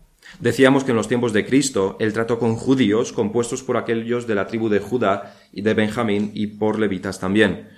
Decíamos 0.41 0.85
que 0.85 0.93
en 0.93 0.97
los 0.97 1.09
tiempos 1.09 1.35
de 1.35 1.45
Cristo 1.45 1.97
el 2.01 2.15
trato 2.15 2.39
con 2.39 2.55
judíos, 2.55 3.13
compuestos 3.13 3.63
por 3.63 3.77
aquellos 3.77 4.27
de 4.27 4.35
la 4.35 4.47
tribu 4.47 4.71
de 4.71 4.79
Judá 4.79 5.37
y 5.53 5.61
de 5.61 5.75
Benjamín 5.75 6.31
y 6.33 6.47
por 6.47 6.79
levitas 6.79 7.21
también 7.21 7.69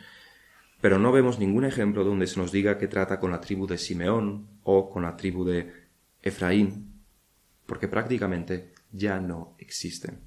pero 0.85 0.99
no 0.99 1.13
vemos 1.13 1.39
ningún 1.39 1.65
ejemplo 1.65 2.05
donde 2.05 2.27
se 2.27 2.39
nos 2.39 2.53
diga 2.53 2.77
que 2.77 2.89
trata 2.89 3.19
con 3.19 3.31
la 3.31 3.41
tribu 3.41 3.67
de 3.67 3.79
Simeón 3.79 4.47
o 4.65 4.91
con 4.91 5.05
la 5.05 5.17
tribu 5.17 5.43
de 5.43 5.73
Efraín, 6.21 7.01
porque 7.65 7.89
prácticamente 7.89 8.75
ya 8.93 9.19
no 9.19 9.57
existen. 9.57 10.21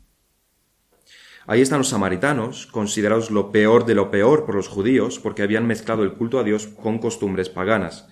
Ahí 1.46 1.62
están 1.62 1.78
los 1.78 1.90
samaritanos, 1.90 2.66
considerados 2.66 3.30
lo 3.30 3.52
peor 3.52 3.86
de 3.86 3.94
lo 3.94 4.10
peor 4.10 4.48
por 4.48 4.56
los 4.56 4.68
judíos, 4.68 5.20
porque 5.20 5.44
habían 5.44 5.68
mezclado 5.68 6.02
el 6.02 6.16
culto 6.16 6.40
a 6.40 6.44
Dios 6.44 6.66
con 6.66 6.98
costumbres 6.98 7.50
paganas. 7.50 8.08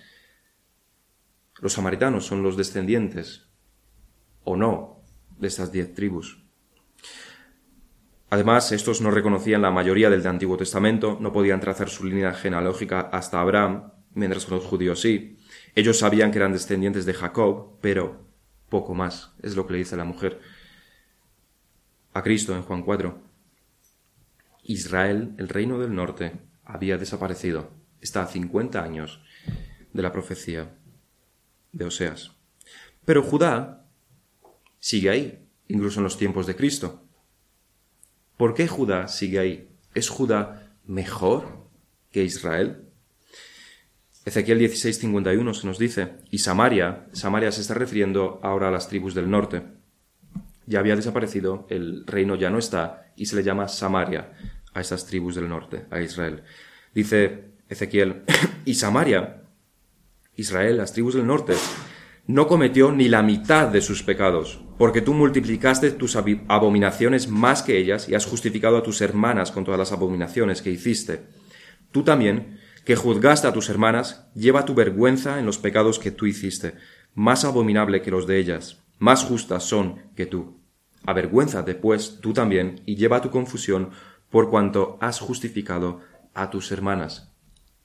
Los 1.62 1.74
samaritanos 1.74 2.28
son 2.28 2.44
los 2.44 2.58
descendientes, 2.58 3.50
o 4.44 4.56
no, 4.56 5.02
de 5.40 5.48
estas 5.48 5.72
diez 5.72 5.96
tribus. 5.96 6.45
Además, 8.30 8.72
estos 8.72 9.02
no 9.02 9.12
reconocían 9.12 9.62
la 9.62 9.72
mayoría 9.72 10.10
del 10.10 10.26
Antiguo 10.28 10.58
Testamento, 10.58 11.18
no 11.22 11.32
podían 11.32 11.60
trazar 11.60 11.90
su 11.90 12.06
línea 12.06 12.34
genealógica 12.34 13.02
hasta 13.02 13.40
Abraham, 13.40 13.92
mientras 14.14 14.46
que 14.46 14.56
los 14.56 14.66
judíos 14.66 15.02
sí. 15.02 15.38
Ellos 15.76 16.00
sabían 16.00 16.32
que 16.32 16.40
eran 16.40 16.54
descendientes 16.54 17.06
de 17.06 17.14
Jacob, 17.14 17.78
pero 17.82 18.26
poco 18.70 18.96
más, 18.96 19.34
es 19.42 19.56
lo 19.56 19.68
que 19.68 19.74
le 19.74 19.80
dice 19.80 19.96
la 19.96 20.06
mujer 20.06 20.42
a 22.14 22.24
Cristo 22.24 22.56
en 22.56 22.64
Juan 22.64 22.82
4. 22.82 23.22
Israel, 24.64 25.36
el 25.38 25.50
reino 25.50 25.78
del 25.78 25.94
norte, 25.94 26.40
había 26.64 26.98
desaparecido. 26.98 27.72
Está 28.02 28.24
a 28.24 28.28
50 28.28 28.82
años 28.82 29.22
de 29.92 30.02
la 30.02 30.14
profecía 30.14 30.78
de 31.74 31.86
Oseas. 31.86 32.32
Pero 33.04 33.22
Judá 33.22 33.86
sigue 34.80 35.10
ahí, 35.10 35.48
incluso 35.68 36.00
en 36.00 36.06
los 36.06 36.18
tiempos 36.18 36.48
de 36.48 36.56
Cristo. 36.56 37.05
¿Por 38.38 38.54
qué 38.54 38.68
Judá 38.68 39.08
sigue 39.08 39.40
ahí? 39.40 39.70
¿Es 39.94 40.10
Judá 40.10 40.72
mejor 40.86 41.70
que 42.12 42.24
Israel? 42.24 42.86
Ezequiel 44.26 44.60
16:51 44.60 45.54
se 45.54 45.68
nos 45.68 45.78
dice, 45.78 46.14
y 46.32 46.40
Samaria, 46.40 47.08
Samaria 47.14 47.52
se 47.52 47.62
está 47.62 47.76
refiriendo 47.76 48.40
ahora 48.44 48.70
a 48.70 48.72
las 48.72 48.90
tribus 48.90 49.14
del 49.14 49.30
norte. 49.30 49.64
ya 50.68 50.80
había 50.80 50.96
desaparecido, 50.96 51.68
el 51.70 52.08
reino 52.08 52.36
ya 52.36 52.50
no 52.50 52.58
está, 52.58 53.14
y 53.16 53.28
se 53.28 53.36
le 53.36 53.44
llama 53.44 53.68
Samaria 53.68 54.32
a 54.74 54.82
esas 54.82 55.06
tribus 55.06 55.36
del 55.36 55.48
norte, 55.48 55.86
a 55.92 56.02
Israel. 56.02 56.42
Dice 56.94 57.52
Ezequiel, 57.70 58.24
y 58.66 58.74
Samaria, 58.74 59.44
Israel, 60.36 60.78
las 60.78 60.92
tribus 60.92 61.14
del 61.14 61.28
norte, 61.28 61.54
no 62.28 62.48
cometió 62.48 62.92
ni 62.92 63.08
la 63.08 63.22
mitad 63.22 63.68
de 63.68 63.82
sus 63.82 64.02
pecados, 64.02 64.60
porque 64.78 65.02
tú 65.02 65.14
multiplicaste 65.14 65.92
tus 65.92 66.16
abominaciones 66.16 67.28
más 67.28 67.62
que 67.62 67.78
ellas 67.78 68.10
y 68.10 68.16
has 68.16 68.26
justificado 68.26 68.78
a 68.78 68.84
tus 68.84 69.02
hermanas 69.02 69.52
con 69.52 69.64
todas 69.64 69.80
las 69.80 69.92
abominaciones 69.92 70.62
que 70.62 70.72
hiciste. 70.72 71.28
Tú 71.92 72.04
también, 72.04 72.60
que 72.84 72.96
juzgaste 72.96 73.48
a 73.48 73.54
tus 73.54 73.70
hermanas, 73.70 74.28
lleva 74.34 74.66
tu 74.66 74.74
vergüenza 74.74 75.40
en 75.40 75.46
los 75.46 75.60
pecados 75.60 76.00
que 76.00 76.12
tú 76.12 76.26
hiciste, 76.26 76.74
más 77.14 77.46
abominable 77.46 78.02
que 78.02 78.12
los 78.12 78.26
de 78.26 78.40
ellas, 78.40 78.84
más 78.98 79.24
justas 79.24 79.64
son 79.64 80.12
que 80.16 80.26
tú. 80.26 80.60
Avergüénzate, 81.06 81.76
pues, 81.76 82.20
tú 82.22 82.34
también, 82.34 82.82
y 82.86 82.96
lleva 82.96 83.22
tu 83.22 83.30
confusión 83.30 83.92
por 84.32 84.50
cuanto 84.50 84.98
has 85.00 85.20
justificado 85.20 86.02
a 86.34 86.50
tus 86.50 86.72
hermanas. 86.72 87.32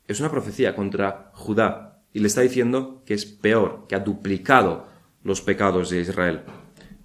Es 0.09 0.19
una 0.19 0.31
profecía 0.31 0.75
contra 0.75 1.31
Judá, 1.35 1.90
y 2.13 2.21
le 2.21 2.27
está 2.27 2.41
diciendo 2.41 3.03
que 3.07 3.15
es 3.15 3.25
peor, 3.25 3.87
que 3.89 3.95
ha 3.95 4.01
duplicado 4.01 4.89
los 5.23 5.41
pecados 5.41 5.91
de 5.91 6.01
Israel. 6.01 6.43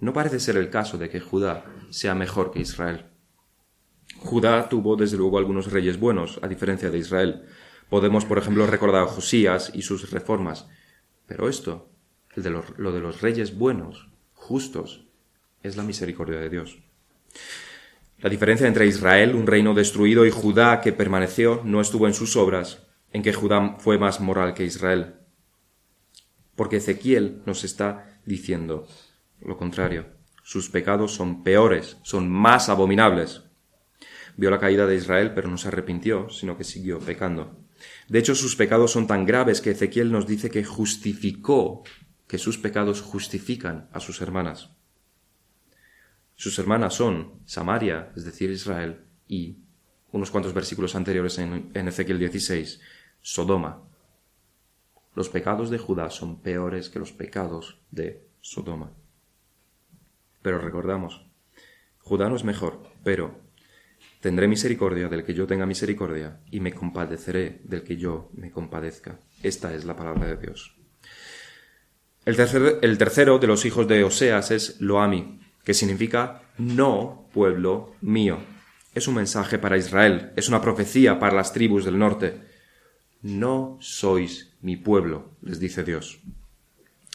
No 0.00 0.12
parece 0.12 0.40
ser 0.40 0.56
el 0.56 0.70
caso 0.70 0.98
de 0.98 1.08
que 1.08 1.20
Judá 1.20 1.64
sea 1.90 2.14
mejor 2.14 2.50
que 2.50 2.60
Israel. 2.60 3.06
Judá 4.18 4.68
tuvo 4.68 4.96
desde 4.96 5.16
luego 5.16 5.38
algunos 5.38 5.70
reyes 5.70 5.98
buenos, 5.98 6.38
a 6.42 6.48
diferencia 6.48 6.90
de 6.90 6.98
Israel. 6.98 7.42
Podemos, 7.88 8.24
por 8.24 8.38
ejemplo, 8.38 8.66
recordar 8.66 9.04
a 9.04 9.08
Josías 9.08 9.70
y 9.74 9.82
sus 9.82 10.10
reformas. 10.10 10.68
Pero 11.26 11.48
esto, 11.48 11.90
lo 12.76 12.92
de 12.92 13.00
los 13.00 13.20
reyes 13.20 13.56
buenos, 13.56 14.08
justos, 14.32 15.06
es 15.62 15.76
la 15.76 15.82
misericordia 15.82 16.38
de 16.38 16.50
Dios. 16.50 16.78
La 18.18 18.30
diferencia 18.30 18.66
entre 18.66 18.86
Israel, 18.86 19.34
un 19.34 19.46
reino 19.46 19.74
destruido, 19.74 20.24
y 20.24 20.30
Judá, 20.30 20.80
que 20.80 20.92
permaneció, 20.92 21.60
no 21.64 21.80
estuvo 21.80 22.06
en 22.06 22.14
sus 22.14 22.36
obras, 22.36 22.85
en 23.16 23.22
que 23.22 23.32
Judá 23.32 23.76
fue 23.78 23.96
más 23.96 24.20
moral 24.20 24.52
que 24.52 24.66
Israel. 24.66 25.14
Porque 26.54 26.76
Ezequiel 26.76 27.40
nos 27.46 27.64
está 27.64 28.20
diciendo 28.26 28.86
lo 29.40 29.56
contrario. 29.56 30.08
Sus 30.42 30.68
pecados 30.68 31.14
son 31.14 31.42
peores, 31.42 31.96
son 32.02 32.30
más 32.30 32.68
abominables. 32.68 33.44
Vio 34.36 34.50
la 34.50 34.60
caída 34.60 34.86
de 34.86 34.96
Israel, 34.96 35.32
pero 35.34 35.48
no 35.48 35.56
se 35.56 35.68
arrepintió, 35.68 36.28
sino 36.28 36.58
que 36.58 36.64
siguió 36.64 36.98
pecando. 36.98 37.58
De 38.06 38.18
hecho, 38.18 38.34
sus 38.34 38.54
pecados 38.54 38.92
son 38.92 39.06
tan 39.06 39.24
graves 39.24 39.62
que 39.62 39.70
Ezequiel 39.70 40.12
nos 40.12 40.26
dice 40.26 40.50
que 40.50 40.62
justificó, 40.62 41.84
que 42.28 42.36
sus 42.36 42.58
pecados 42.58 43.00
justifican 43.00 43.88
a 43.94 44.00
sus 44.00 44.20
hermanas. 44.20 44.72
Sus 46.34 46.58
hermanas 46.58 46.92
son 46.92 47.40
Samaria, 47.46 48.12
es 48.14 48.26
decir, 48.26 48.50
Israel, 48.50 49.06
y 49.26 49.56
unos 50.16 50.30
cuantos 50.30 50.54
versículos 50.54 50.94
anteriores 50.94 51.38
en, 51.38 51.70
Ezequiel 51.74 52.18
16, 52.18 52.80
Sodoma. 53.28 53.82
Los 55.16 55.28
pecados 55.30 55.68
de 55.68 55.78
Judá 55.78 56.10
son 56.10 56.42
peores 56.42 56.88
que 56.88 57.00
los 57.00 57.10
pecados 57.10 57.80
de 57.90 58.28
Sodoma. 58.40 58.92
Pero 60.42 60.60
recordamos, 60.60 61.26
Judá 61.98 62.28
no 62.28 62.36
es 62.36 62.44
mejor, 62.44 62.84
pero 63.02 63.40
tendré 64.20 64.46
misericordia 64.46 65.08
del 65.08 65.24
que 65.24 65.34
yo 65.34 65.48
tenga 65.48 65.66
misericordia 65.66 66.38
y 66.52 66.60
me 66.60 66.72
compadeceré 66.72 67.62
del 67.64 67.82
que 67.82 67.96
yo 67.96 68.30
me 68.32 68.52
compadezca. 68.52 69.18
Esta 69.42 69.74
es 69.74 69.84
la 69.84 69.96
palabra 69.96 70.28
de 70.28 70.36
Dios. 70.36 70.76
El, 72.24 72.36
el 72.80 72.96
tercero 72.96 73.40
de 73.40 73.46
los 73.48 73.64
hijos 73.64 73.88
de 73.88 74.04
Oseas 74.04 74.52
es 74.52 74.80
Loami, 74.80 75.40
que 75.64 75.74
significa 75.74 76.42
no 76.58 77.28
pueblo 77.34 77.96
mío. 78.02 78.38
Es 78.94 79.08
un 79.08 79.16
mensaje 79.16 79.58
para 79.58 79.76
Israel, 79.76 80.32
es 80.36 80.48
una 80.48 80.62
profecía 80.62 81.18
para 81.18 81.34
las 81.34 81.52
tribus 81.52 81.84
del 81.84 81.98
norte. 81.98 82.45
No 83.26 83.76
sois 83.80 84.52
mi 84.62 84.76
pueblo, 84.76 85.32
les 85.42 85.58
dice 85.58 85.82
Dios. 85.82 86.20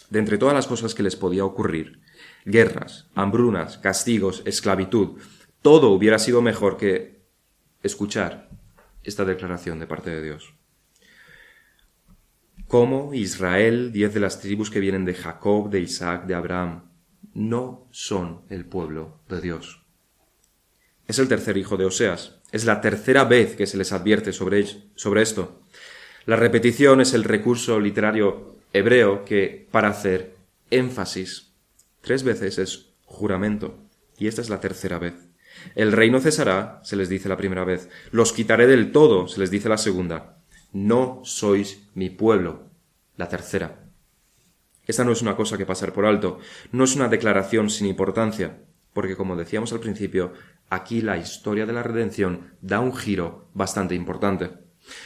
De 0.10 0.19
entre 0.19 0.38
todas 0.38 0.54
las 0.54 0.67
cosas 0.67 0.93
que 0.93 1.04
les 1.04 1.15
podía 1.15 1.45
ocurrir, 1.45 2.02
guerras, 2.43 3.08
hambrunas, 3.15 3.78
castigos, 3.78 4.41
esclavitud, 4.45 5.21
todo 5.62 5.91
hubiera 5.91 6.19
sido 6.19 6.41
mejor 6.41 6.76
que 6.76 7.21
escuchar 7.82 8.50
esta 9.04 9.24
declaración 9.24 9.80
de 9.80 9.88
parte 9.88 10.10
de 10.10 10.21
Dios. 10.21 10.54
Como 12.67 13.13
Israel, 13.13 13.93
diez 13.93 14.13
de 14.13 14.19
las 14.19 14.41
tribus 14.41 14.69
que 14.69 14.82
vienen 14.82 15.06
de 15.06 15.13
Jacob, 15.13 15.69
de 15.69 15.80
Isaac, 15.80 16.26
de 16.26 16.36
Abraham, 16.36 16.91
no 17.34 17.88
son 17.91 18.41
el 18.50 18.65
pueblo 18.65 19.21
de 19.30 19.39
Dios. 19.39 19.82
Es 21.08 21.19
el 21.19 21.30
tercer 21.30 21.56
hijo 21.56 21.78
de 21.78 21.86
Oseas. 21.86 22.41
Es 22.52 22.65
la 22.65 22.82
tercera 22.82 23.24
vez 23.24 23.56
que 23.56 23.65
se 23.65 23.78
les 23.78 23.93
advierte 23.93 24.34
sobre, 24.34 24.65
sobre 24.95 25.21
esto. 25.21 25.61
La 26.26 26.36
repetición 26.36 27.02
es 27.02 27.14
el 27.14 27.24
recurso 27.24 27.80
literario 27.80 28.56
hebreo 28.74 29.26
que, 29.26 29.68
para 29.72 29.90
hacer 29.90 30.36
énfasis, 30.70 31.52
tres 32.02 32.24
veces 32.24 32.60
es 32.60 32.92
juramento, 33.06 33.80
y 34.18 34.28
esta 34.28 34.42
es 34.42 34.50
la 34.50 34.60
tercera 34.60 35.00
vez. 35.00 35.16
El 35.76 35.92
reino 35.92 36.20
cesará, 36.20 36.80
se 36.84 36.96
les 36.96 37.10
dice 37.10 37.28
la 37.28 37.38
primera 37.38 37.64
vez, 37.64 37.90
los 38.12 38.34
quitaré 38.34 38.68
del 38.68 38.92
todo, 38.92 39.28
se 39.28 39.40
les 39.40 39.50
dice 39.50 39.68
la 39.68 39.78
segunda. 39.78 40.38
No 40.72 41.22
sois 41.24 41.88
mi 41.96 42.10
pueblo, 42.10 42.70
la 43.18 43.28
tercera. 43.28 43.80
Esta 44.86 45.04
no 45.04 45.12
es 45.12 45.22
una 45.22 45.36
cosa 45.36 45.58
que 45.58 45.66
pasar 45.66 45.92
por 45.92 46.06
alto, 46.06 46.40
no 46.72 46.84
es 46.84 46.96
una 46.96 47.08
declaración 47.08 47.70
sin 47.70 47.88
importancia, 47.88 48.60
porque 48.94 49.16
como 49.16 49.36
decíamos 49.36 49.74
al 49.74 49.80
principio, 49.80 50.34
aquí 50.70 51.02
la 51.02 51.18
historia 51.18 51.66
de 51.66 51.74
la 51.74 51.84
redención 51.84 52.52
da 52.62 52.80
un 52.80 52.96
giro 52.96 53.50
bastante 53.54 53.96
importante. 53.96 54.61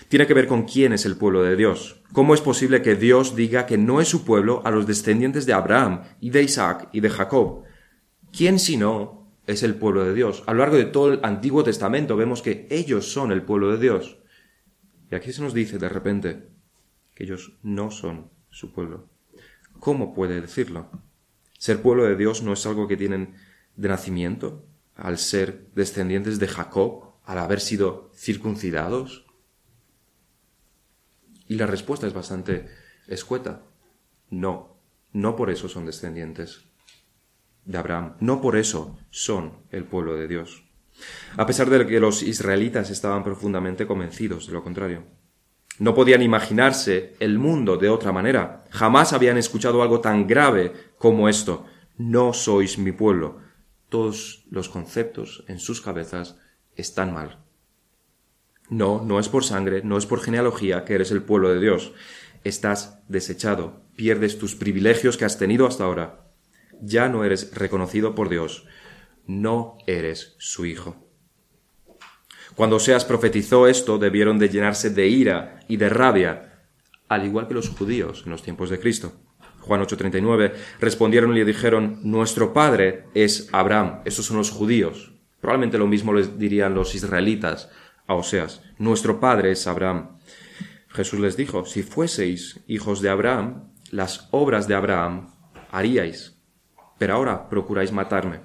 Tiene 0.08 0.28
que 0.28 0.34
ver 0.34 0.48
con 0.48 0.64
quién 0.64 0.94
es 0.94 1.06
el 1.06 1.18
pueblo 1.18 1.44
de 1.44 1.56
Dios. 1.56 2.02
¿Cómo 2.14 2.34
es 2.34 2.42
posible 2.42 2.82
que 2.82 2.96
Dios 2.96 3.36
diga 3.36 3.66
que 3.66 3.78
no 3.78 4.02
es 4.02 4.08
su 4.08 4.24
pueblo 4.24 4.62
a 4.66 4.72
los 4.72 4.88
descendientes 4.88 5.46
de 5.46 5.54
Abraham 5.54 6.04
y 6.22 6.30
de 6.30 6.44
Isaac 6.44 6.90
y 6.92 7.02
de 7.02 7.10
Jacob? 7.10 7.64
¿Quién 8.32 8.60
si 8.60 8.78
no 8.78 9.32
es 9.48 9.64
el 9.64 9.76
pueblo 9.76 10.04
de 10.04 10.14
Dios? 10.14 10.44
A 10.48 10.54
lo 10.54 10.60
largo 10.60 10.78
de 10.78 10.86
todo 10.86 11.14
el 11.14 11.20
Antiguo 11.24 11.64
Testamento 11.64 12.16
vemos 12.16 12.42
que 12.42 12.68
ellos 12.70 13.12
son 13.12 13.32
el 13.32 13.44
pueblo 13.44 13.72
de 13.72 13.78
Dios. 13.78 14.18
Y 15.12 15.16
aquí 15.16 15.32
se 15.34 15.42
nos 15.42 15.54
dice 15.54 15.78
de 15.78 15.90
repente 15.90 16.48
que 17.14 17.24
ellos 17.24 17.58
no 17.64 17.92
son 17.92 18.30
su 18.50 18.72
pueblo. 18.72 19.10
¿Cómo 19.80 20.14
puede 20.14 20.42
decirlo? 20.42 20.90
Ser 21.58 21.82
pueblo 21.82 22.06
de 22.06 22.16
Dios 22.16 22.44
no 22.44 22.54
es 22.54 22.66
algo 22.66 22.88
que 22.88 22.98
tienen 22.98 23.36
de 23.76 23.90
nacimiento, 23.90 24.66
al 24.96 25.18
ser 25.18 25.68
descendientes 25.76 26.40
de 26.40 26.48
Jacob, 26.48 27.16
al 27.26 27.40
haber 27.40 27.60
sido 27.60 28.12
circuncidados, 28.16 29.25
y 31.48 31.56
la 31.56 31.68
respuesta 31.68 32.08
es 32.08 32.14
bastante 32.14 32.68
escueta. 33.08 33.62
No, 34.30 34.78
no 35.14 35.36
por 35.36 35.50
eso 35.50 35.70
son 35.70 35.86
descendientes 35.86 36.66
de 37.66 37.78
Abraham, 37.78 38.16
no 38.20 38.42
por 38.42 38.58
eso 38.58 38.98
son 39.10 39.64
el 39.72 39.86
pueblo 39.86 40.16
de 40.16 40.28
Dios. 40.28 40.64
A 41.38 41.46
pesar 41.46 41.70
de 41.70 41.86
que 41.86 42.00
los 42.00 42.24
israelitas 42.24 42.90
estaban 42.90 43.24
profundamente 43.24 43.86
convencidos 43.86 44.48
de 44.48 44.54
lo 44.54 44.64
contrario. 44.64 45.04
No 45.78 45.94
podían 45.94 46.22
imaginarse 46.22 47.16
el 47.20 47.38
mundo 47.38 47.76
de 47.76 47.90
otra 47.90 48.14
manera. 48.14 48.64
Jamás 48.70 49.12
habían 49.12 49.38
escuchado 49.38 49.82
algo 49.82 50.00
tan 50.00 50.26
grave 50.26 50.72
como 50.98 51.28
esto. 51.28 51.66
No 51.98 52.32
sois 52.32 52.78
mi 52.78 52.94
pueblo. 52.94 53.40
Todos 53.90 54.46
los 54.50 54.70
conceptos 54.70 55.44
en 55.48 55.60
sus 55.60 55.82
cabezas 55.82 56.38
están 56.78 57.14
mal. 57.14 57.45
No, 58.70 59.04
no 59.04 59.20
es 59.20 59.30
por 59.30 59.44
sangre, 59.44 59.82
no 59.84 59.98
es 59.98 60.06
por 60.06 60.22
genealogía 60.22 60.86
que 60.86 60.96
eres 60.96 61.12
el 61.12 61.22
pueblo 61.22 61.54
de 61.54 61.60
Dios. 61.60 61.94
Estás 62.44 63.00
desechado, 63.08 63.84
pierdes 63.96 64.40
tus 64.40 64.56
privilegios 64.56 65.18
que 65.18 65.26
has 65.26 65.38
tenido 65.38 65.68
hasta 65.68 65.84
ahora. 65.84 66.28
Ya 66.82 67.08
no 67.08 67.24
eres 67.24 67.54
reconocido 67.54 68.16
por 68.16 68.30
Dios, 68.30 68.66
no 69.28 69.78
eres 69.88 70.36
su 70.40 70.66
hijo. 70.66 70.96
Cuando 72.56 72.78
Oseas 72.78 73.06
profetizó 73.06 73.68
esto, 73.68 73.98
debieron 73.98 74.40
de 74.40 74.50
llenarse 74.50 74.90
de 74.90 75.08
ira 75.08 75.60
y 75.68 75.78
de 75.78 75.90
rabia, 75.90 76.68
al 77.08 77.26
igual 77.26 77.48
que 77.48 77.54
los 77.54 77.70
judíos 77.70 78.24
en 78.26 78.32
los 78.32 78.44
tiempos 78.44 78.70
de 78.70 78.80
Cristo. 78.80 79.14
Juan 79.60 79.82
8:39 79.82 80.54
respondieron 80.80 81.32
y 81.34 81.40
le 81.40 81.46
dijeron, 81.46 82.00
Nuestro 82.04 82.54
padre 82.54 83.06
es 83.14 83.50
Abraham. 83.52 84.02
Estos 84.06 84.26
son 84.26 84.38
los 84.38 84.52
judíos. 84.52 85.14
Probablemente 85.42 85.78
lo 85.78 85.88
mismo 85.88 86.14
les 86.14 86.38
dirían 86.40 86.76
los 86.76 86.96
israelitas 86.96 87.70
a 88.08 88.16
Oseas, 88.16 88.62
nuestro 88.78 89.20
padre 89.20 89.52
es 89.52 89.68
Abraham. 89.68 90.18
Jesús 90.90 91.20
les 91.20 91.36
dijo, 91.36 91.66
si 91.66 91.84
fueseis 91.84 92.62
hijos 92.68 93.02
de 93.02 93.10
Abraham, 93.10 93.72
las 93.92 94.28
obras 94.32 94.68
de 94.68 94.76
Abraham 94.76 95.34
haríais, 95.72 96.38
pero 96.98 97.16
ahora 97.16 97.50
procuráis 97.50 97.92
matarme. 97.92 98.42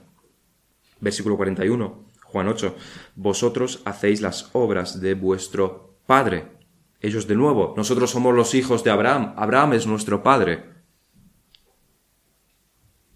Versículo 1.00 1.36
41, 1.36 2.06
Juan 2.24 2.48
8, 2.48 2.76
vosotros 3.16 3.82
hacéis 3.84 4.20
las 4.20 4.50
obras 4.52 5.00
de 5.00 5.14
vuestro 5.14 5.98
padre. 6.06 6.58
Ellos 7.00 7.26
de 7.26 7.34
nuevo, 7.34 7.74
nosotros 7.76 8.10
somos 8.10 8.34
los 8.34 8.54
hijos 8.54 8.84
de 8.84 8.90
Abraham, 8.90 9.34
Abraham 9.36 9.74
es 9.74 9.86
nuestro 9.86 10.22
padre. 10.22 10.64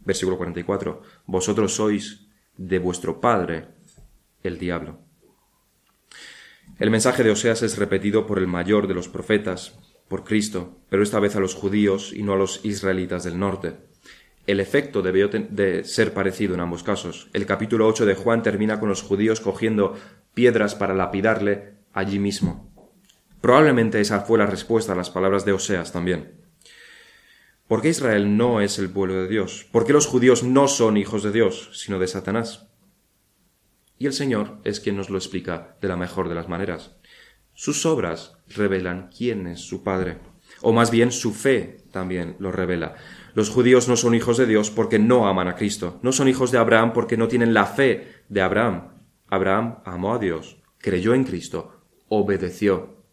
Versículo 0.01 0.37
44. 0.37 1.03
Vosotros 1.27 1.75
sois 1.75 2.27
de 2.57 2.79
vuestro 2.79 3.21
padre, 3.21 3.69
el 4.43 4.59
diablo. 4.59 5.04
El 6.77 6.91
mensaje 6.91 7.23
de 7.23 7.31
Oseas 7.31 7.63
es 7.63 7.79
repetido 7.79 8.27
por 8.27 8.41
el 8.41 8.49
mayor 8.49 8.89
de 8.89 8.95
los 8.95 9.09
profetas, 9.09 9.79
por 10.09 10.25
Cristo, 10.25 10.77
pero 10.89 11.05
esta 11.05 11.21
vez 11.21 11.37
a 11.37 11.41
los 11.41 11.55
judíos 11.55 12.13
y 12.13 12.25
no 12.25 12.33
a 12.33 12.37
los 12.37 12.65
israelitas 12.65 13.23
del 13.23 13.39
norte. 13.39 13.77
El 14.49 14.59
efecto 14.59 15.01
debió 15.01 15.29
de 15.29 15.85
ser 15.85 16.13
parecido 16.13 16.55
en 16.55 16.61
ambos 16.61 16.83
casos. 16.83 17.29
El 17.33 17.47
capítulo 17.47 17.87
8 17.87 18.07
de 18.07 18.17
Juan 18.17 18.43
termina 18.43 18.81
con 18.81 18.89
los 18.89 19.03
judíos 19.03 19.41
cogiendo 19.41 19.95
piedras 20.35 20.75
para 20.75 20.95
lapidarle 20.95 21.75
allí 21.93 22.19
mismo. 22.19 22.71
Probablemente 23.41 24.01
esa 24.01 24.23
fue 24.23 24.39
la 24.39 24.47
respuesta 24.47 24.95
a 24.95 24.97
las 24.97 25.11
palabras 25.11 25.45
de 25.45 25.53
Oseas 25.53 25.93
también. 25.93 26.33
¿Por 27.69 27.83
qué 27.83 27.91
Israel 27.91 28.37
no 28.37 28.61
es 28.61 28.81
el 28.81 28.91
pueblo 28.91 29.15
de 29.15 29.29
Dios? 29.29 29.65
¿Por 29.71 29.87
qué 29.87 29.93
los 29.93 30.07
judíos 30.07 30.43
no 30.43 30.67
son 30.67 30.97
hijos 30.97 31.23
de 31.23 31.31
Dios, 31.31 31.71
sino 31.73 32.01
de 32.01 32.09
Satanás? 32.09 32.67
Y 33.99 34.07
el 34.07 34.13
Señor 34.13 34.59
es 34.65 34.81
quien 34.81 34.97
nos 34.97 35.11
lo 35.11 35.19
explica 35.19 35.77
de 35.81 35.89
la 35.89 35.97
mejor 35.97 36.29
de 36.29 36.35
las 36.35 36.49
maneras. 36.49 36.97
Sus 37.55 37.87
obras 37.87 38.37
revelan 38.49 39.11
quién 39.17 39.47
es 39.47 39.61
su 39.61 39.85
Padre, 39.85 40.19
o 40.61 40.73
más 40.73 40.91
bien 40.91 41.13
su 41.13 41.33
fe 41.33 41.85
también 41.93 42.37
lo 42.41 42.51
revela. 42.51 42.97
Los 43.35 43.51
judíos 43.51 43.89
no 43.89 43.97
son 43.97 44.15
hijos 44.15 44.37
de 44.37 44.47
Dios 44.47 44.71
porque 44.71 44.99
no 44.99 45.29
aman 45.29 45.49
a 45.49 45.55
Cristo, 45.55 46.01
no 46.03 46.13
son 46.13 46.29
hijos 46.29 46.51
de 46.51 46.59
Abraham 46.59 46.93
porque 46.93 47.17
no 47.17 47.29
tienen 47.29 47.55
la 47.55 47.67
fe 47.67 48.25
de 48.29 48.41
Abraham. 48.41 48.95
Abraham 49.29 49.79
amó 49.85 50.15
a 50.15 50.19
Dios, 50.19 50.61
creyó 50.79 51.15
en 51.15 51.25
Cristo, 51.25 51.83
obedeció. 52.09 53.05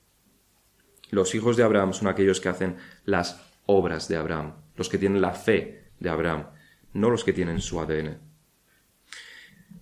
Los 1.12 1.36
hijos 1.36 1.58
de 1.58 1.64
Abraham 1.64 1.94
son 1.94 2.08
aquellos 2.08 2.40
que 2.40 2.50
hacen 2.50 2.78
las 3.06 3.42
obras 3.66 4.08
de 4.08 4.18
Abraham, 4.18 4.56
los 4.76 4.90
que 4.90 4.98
tienen 4.98 5.22
la 5.22 5.34
fe 5.34 5.92
de 6.00 6.10
Abraham, 6.10 6.48
no 6.94 7.10
los 7.10 7.24
que 7.24 7.34
tienen 7.34 7.62
su 7.62 7.80
ADN. 7.80 8.31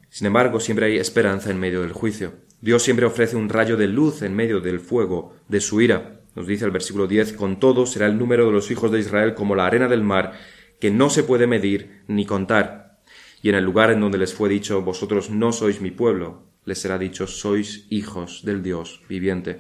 Sin 0.10 0.28
embargo, 0.28 0.60
siempre 0.60 0.88
hay 0.88 0.98
esperanza 0.98 1.52
en 1.52 1.60
medio 1.60 1.82
del 1.82 1.94
juicio. 1.94 2.34
Dios 2.62 2.84
siempre 2.84 3.06
ofrece 3.06 3.36
un 3.36 3.50
rayo 3.50 3.78
de 3.78 3.88
luz 3.88 4.22
en 4.22 4.36
medio 4.36 4.60
del 4.60 4.80
fuego 4.80 5.36
de 5.48 5.62
su 5.62 5.82
ira. 5.82 6.22
Nos 6.36 6.48
dice 6.48 6.66
el 6.66 6.72
versículo 6.72 7.08
10, 7.08 7.34
con 7.34 7.60
todo 7.60 7.86
será 7.86 8.08
el 8.08 8.18
número 8.18 8.46
de 8.46 8.52
los 8.52 8.70
hijos 8.72 8.92
de 8.92 9.00
Israel 9.00 9.34
como 9.34 9.56
la 9.56 9.66
arena 9.66 9.88
del 9.88 10.04
mar, 10.04 10.34
que 10.80 10.92
no 10.92 11.10
se 11.10 11.24
puede 11.24 11.48
medir 11.48 12.02
ni 12.08 12.26
contar. 12.26 13.00
Y 13.42 13.50
en 13.50 13.56
el 13.56 13.64
lugar 13.64 13.92
en 13.92 14.02
donde 14.02 14.18
les 14.18 14.34
fue 14.34 14.50
dicho, 14.50 14.82
vosotros 14.82 15.30
no 15.30 15.52
sois 15.52 15.80
mi 15.80 15.92
pueblo, 15.92 16.44
les 16.66 16.80
será 16.80 16.98
dicho, 16.98 17.28
sois 17.28 17.86
hijos 17.90 18.44
del 18.44 18.62
Dios 18.62 19.02
viviente. 19.08 19.60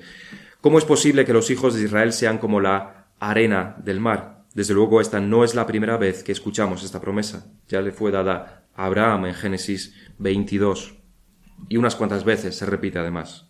¿Cómo 0.61 0.77
es 0.77 0.85
posible 0.85 1.25
que 1.25 1.33
los 1.33 1.49
hijos 1.49 1.75
de 1.75 1.83
Israel 1.83 2.11
sean 2.11 2.37
como 2.37 2.59
la 2.59 3.07
arena 3.19 3.77
del 3.83 3.99
mar? 3.99 4.43
Desde 4.53 4.73
luego 4.73 4.99
esta 4.99 5.21
no 5.21 5.43
es 5.43 5.55
la 5.55 5.65
primera 5.67 5.97
vez 5.97 6.23
que 6.23 6.31
escuchamos 6.31 6.83
esta 6.83 6.99
promesa. 6.99 7.47
Ya 7.69 7.81
le 7.81 7.91
fue 7.91 8.11
dada 8.11 8.58
Abraham 8.79 9.25
en 9.25 9.33
Génesis 9.33 9.93
22 10.19 10.95
y 11.67 11.77
unas 11.77 11.95
cuantas 11.95 12.23
veces 12.23 12.55
se 12.55 12.65
repite 12.65 12.97
además. 12.97 13.49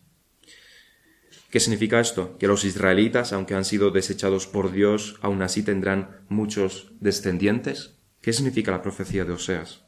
¿Qué 1.50 1.60
significa 1.60 2.00
esto? 2.00 2.36
Que 2.38 2.48
los 2.48 2.64
israelitas, 2.64 3.32
aunque 3.32 3.54
han 3.54 3.64
sido 3.64 3.90
desechados 3.90 4.46
por 4.46 4.72
Dios, 4.72 5.18
aún 5.20 5.42
así 5.42 5.62
tendrán 5.62 6.24
muchos 6.28 6.92
descendientes. 7.00 7.96
¿Qué 8.20 8.32
significa 8.32 8.72
la 8.72 8.82
profecía 8.82 9.24
de 9.24 9.32
Oseas? 9.32 9.84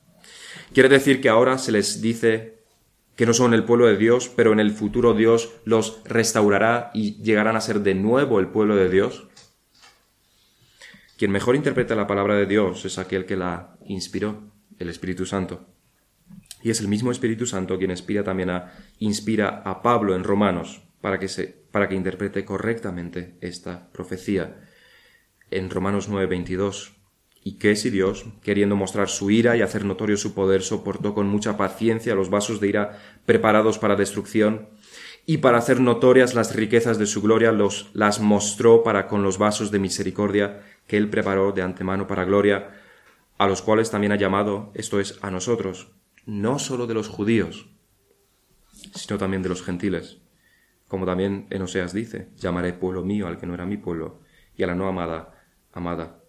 Quiere 0.72 0.88
decir 0.88 1.20
que 1.20 1.28
ahora 1.28 1.58
se 1.58 1.72
les 1.72 2.00
dice 2.00 2.62
que 3.16 3.26
no 3.26 3.34
son 3.34 3.52
el 3.52 3.64
pueblo 3.64 3.86
de 3.86 3.96
Dios, 3.96 4.28
pero 4.34 4.52
en 4.52 4.60
el 4.60 4.70
futuro 4.70 5.12
Dios 5.12 5.50
los 5.64 6.02
restaurará 6.04 6.90
y 6.94 7.22
llegarán 7.22 7.56
a 7.56 7.60
ser 7.60 7.80
de 7.80 7.94
nuevo 7.94 8.40
el 8.40 8.48
pueblo 8.48 8.76
de 8.76 8.88
Dios. 8.88 9.28
Quien 11.16 11.30
mejor 11.30 11.56
interpreta 11.56 11.94
la 11.94 12.06
palabra 12.06 12.36
de 12.36 12.46
Dios 12.46 12.84
es 12.84 12.98
aquel 12.98 13.26
que 13.26 13.36
la 13.36 13.76
inspiró, 13.86 14.51
el 14.82 14.90
Espíritu 14.90 15.26
Santo. 15.26 15.66
Y 16.62 16.70
es 16.70 16.80
el 16.80 16.88
mismo 16.88 17.10
Espíritu 17.10 17.46
Santo 17.46 17.78
quien 17.78 17.90
inspira 17.90 18.22
también 18.22 18.50
a, 18.50 18.72
inspira 18.98 19.62
a 19.64 19.82
Pablo 19.82 20.14
en 20.14 20.24
Romanos 20.24 20.82
para 21.00 21.18
que, 21.18 21.28
se, 21.28 21.46
para 21.70 21.88
que 21.88 21.94
interprete 21.94 22.44
correctamente 22.44 23.36
esta 23.40 23.90
profecía. 23.92 24.60
En 25.50 25.68
Romanos 25.68 26.08
9:22, 26.08 26.92
y 27.44 27.58
que 27.58 27.74
si 27.74 27.90
Dios, 27.90 28.24
queriendo 28.42 28.76
mostrar 28.76 29.08
su 29.08 29.30
ira 29.30 29.56
y 29.56 29.62
hacer 29.62 29.84
notorio 29.84 30.16
su 30.16 30.32
poder, 30.32 30.62
soportó 30.62 31.12
con 31.12 31.26
mucha 31.26 31.56
paciencia 31.56 32.14
los 32.14 32.30
vasos 32.30 32.60
de 32.60 32.68
ira 32.68 32.98
preparados 33.26 33.78
para 33.78 33.96
destrucción, 33.96 34.68
y 35.26 35.38
para 35.38 35.58
hacer 35.58 35.80
notorias 35.80 36.34
las 36.34 36.54
riquezas 36.54 36.98
de 36.98 37.06
su 37.06 37.22
gloria 37.22 37.52
los 37.52 37.90
las 37.94 38.20
mostró 38.20 38.82
para 38.82 39.06
con 39.06 39.22
los 39.22 39.38
vasos 39.38 39.70
de 39.70 39.78
misericordia 39.78 40.62
que 40.86 40.96
él 40.96 41.10
preparó 41.10 41.52
de 41.52 41.62
antemano 41.62 42.06
para 42.06 42.24
gloria, 42.24 42.70
a 43.42 43.48
los 43.48 43.60
cuales 43.60 43.90
también 43.90 44.12
ha 44.12 44.16
llamado, 44.16 44.70
esto 44.72 45.00
es, 45.00 45.18
a 45.20 45.28
nosotros, 45.28 45.90
no 46.26 46.60
sólo 46.60 46.86
de 46.86 46.94
los 46.94 47.08
judíos, 47.08 47.68
sino 48.94 49.18
también 49.18 49.42
de 49.42 49.48
los 49.48 49.64
gentiles. 49.64 50.20
Como 50.86 51.06
también 51.06 51.48
en 51.50 51.62
Oseas 51.62 51.92
dice, 51.92 52.28
llamaré 52.36 52.72
pueblo 52.72 53.04
mío 53.04 53.26
al 53.26 53.38
que 53.38 53.46
no 53.46 53.54
era 53.54 53.66
mi 53.66 53.78
pueblo, 53.78 54.20
y 54.56 54.62
a 54.62 54.68
la 54.68 54.76
no 54.76 54.86
amada, 54.86 55.44
amada. 55.72 56.22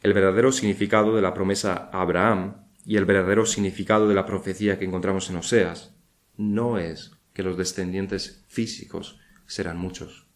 El 0.00 0.14
verdadero 0.14 0.50
significado 0.50 1.14
de 1.14 1.20
la 1.20 1.34
promesa 1.34 1.90
a 1.92 2.00
Abraham 2.00 2.68
y 2.86 2.96
el 2.96 3.04
verdadero 3.04 3.44
significado 3.44 4.08
de 4.08 4.14
la 4.14 4.24
profecía 4.24 4.78
que 4.78 4.86
encontramos 4.86 5.28
en 5.28 5.36
Oseas 5.36 5.94
no 6.38 6.78
es 6.78 7.12
que 7.34 7.42
los 7.42 7.58
descendientes 7.58 8.46
físicos 8.48 9.20
serán 9.44 9.76
muchos. 9.76 10.27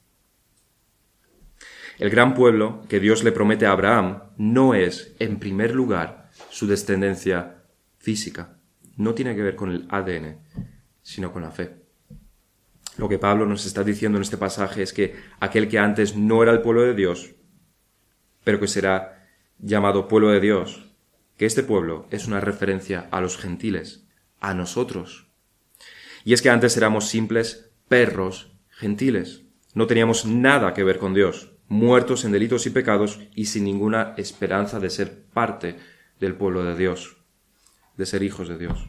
El 1.99 2.11
gran 2.11 2.35
pueblo 2.35 2.83
que 2.89 3.01
Dios 3.01 3.23
le 3.23 3.33
promete 3.33 3.67
a 3.67 3.73
Abraham 3.73 4.23
no 4.37 4.75
es, 4.75 5.15
en 5.19 5.39
primer 5.39 5.75
lugar, 5.75 6.31
su 6.51 6.67
descendencia 6.67 7.63
física. 7.99 8.59
No 8.97 9.15
tiene 9.15 9.35
que 9.35 9.43
ver 9.43 9.57
con 9.57 9.71
el 9.71 9.87
ADN, 9.89 10.39
sino 11.03 11.33
con 11.33 11.43
la 11.43 11.51
fe. 11.51 11.83
Lo 12.97 13.09
que 13.09 13.19
Pablo 13.19 13.47
nos 13.47 13.67
está 13.67 13.85
diciendo 13.85 14.19
en 14.19 14.23
este 14.23 14.37
pasaje 14.37 14.83
es 14.83 14.93
que 14.93 15.17
aquel 15.41 15.69
que 15.69 15.79
antes 15.79 16.17
no 16.17 16.43
era 16.43 16.53
el 16.53 16.61
pueblo 16.61 16.83
de 16.83 16.95
Dios, 16.95 17.35
pero 18.45 18.61
que 18.61 18.69
será 18.69 19.27
llamado 19.59 20.09
pueblo 20.09 20.31
de 20.31 20.41
Dios, 20.41 20.91
que 21.37 21.47
este 21.47 21.63
pueblo 21.63 22.07
es 22.11 22.27
una 22.27 22.41
referencia 22.41 23.09
a 23.11 23.21
los 23.21 23.39
gentiles, 23.39 24.07
a 24.41 24.55
nosotros. 24.55 25.31
Y 26.25 26.35
es 26.35 26.43
que 26.43 26.51
antes 26.51 26.77
éramos 26.77 27.09
simples 27.09 27.71
perros 27.89 28.53
gentiles. 28.69 29.43
No 29.75 29.87
teníamos 29.87 30.27
nada 30.27 30.75
que 30.75 30.85
ver 30.85 30.99
con 30.99 31.15
Dios, 31.15 31.52
muertos 31.73 32.25
en 32.25 32.33
delitos 32.33 32.67
y 32.67 32.71
pecados 32.71 33.21
y 33.35 33.47
sin 33.47 33.65
ninguna 33.65 34.15
esperanza 34.19 34.79
de 34.79 34.91
ser 34.91 35.25
parte 35.25 35.77
del 36.21 36.35
pueblo 36.35 36.65
de 36.65 36.77
Dios 36.77 37.17
de 37.97 38.07
ser 38.07 38.23
hijos 38.23 38.49
de 38.49 38.59
Dios. 38.59 38.89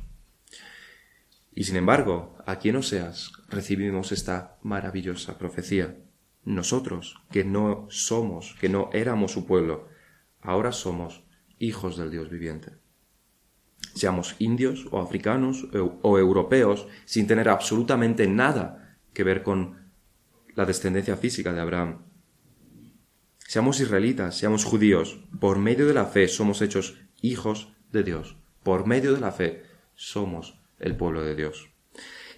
Y 1.55 1.65
sin 1.65 1.75
embargo, 1.75 2.37
aquí 2.45 2.69
en 2.69 2.77
Oseas 2.77 3.31
recibimos 3.49 4.11
esta 4.11 4.57
maravillosa 4.63 5.37
profecía. 5.37 5.97
Nosotros, 6.45 7.21
que 7.31 7.43
no 7.43 7.87
somos, 7.89 8.55
que 8.59 8.69
no 8.69 8.89
éramos 8.91 9.31
su 9.31 9.45
pueblo, 9.45 9.87
ahora 10.41 10.71
somos 10.71 11.23
hijos 11.59 11.97
del 11.97 12.11
Dios 12.11 12.29
viviente. 12.29 12.71
Seamos 13.93 14.35
indios 14.39 14.87
o 14.91 14.99
africanos 14.99 15.67
o 16.01 16.17
europeos, 16.17 16.87
sin 17.05 17.27
tener 17.27 17.47
absolutamente 17.47 18.27
nada 18.27 18.97
que 19.13 19.23
ver 19.23 19.43
con 19.43 19.91
la 20.55 20.65
descendencia 20.65 21.15
física 21.15 21.53
de 21.53 21.61
Abraham. 21.61 22.12
Seamos 23.53 23.79
israelitas, 23.79 24.35
seamos 24.35 24.65
judíos, 24.65 25.19
por 25.39 25.59
medio 25.59 25.85
de 25.85 25.93
la 25.93 26.05
fe 26.05 26.27
somos 26.27 26.63
hechos 26.63 26.97
hijos 27.21 27.71
de 27.91 28.01
Dios 28.01 28.35
por 28.63 28.87
medio 28.87 29.13
de 29.13 29.19
la 29.19 29.31
fe, 29.31 29.61
somos 29.93 30.59
el 30.79 30.95
pueblo 30.95 31.21
de 31.21 31.35
Dios. 31.35 31.69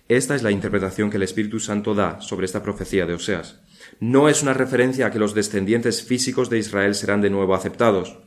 Esta 0.09 0.35
es 0.35 0.43
la 0.43 0.51
interpretación 0.51 1.09
que 1.09 1.15
el 1.15 1.23
Espíritu 1.23 1.61
Santo 1.61 1.95
da 1.95 2.19
sobre 2.19 2.45
esta 2.45 2.61
profecía 2.63 3.05
de 3.05 3.13
Oseas. 3.13 3.61
No 4.01 4.27
es 4.27 4.43
una 4.43 4.53
referencia 4.53 5.05
a 5.05 5.11
que 5.11 5.19
los 5.19 5.33
descendientes 5.33 6.03
físicos 6.03 6.49
de 6.49 6.57
Israel 6.57 6.95
serán 6.95 7.21
de 7.21 7.29
nuevo 7.29 7.55
aceptados, 7.55 8.17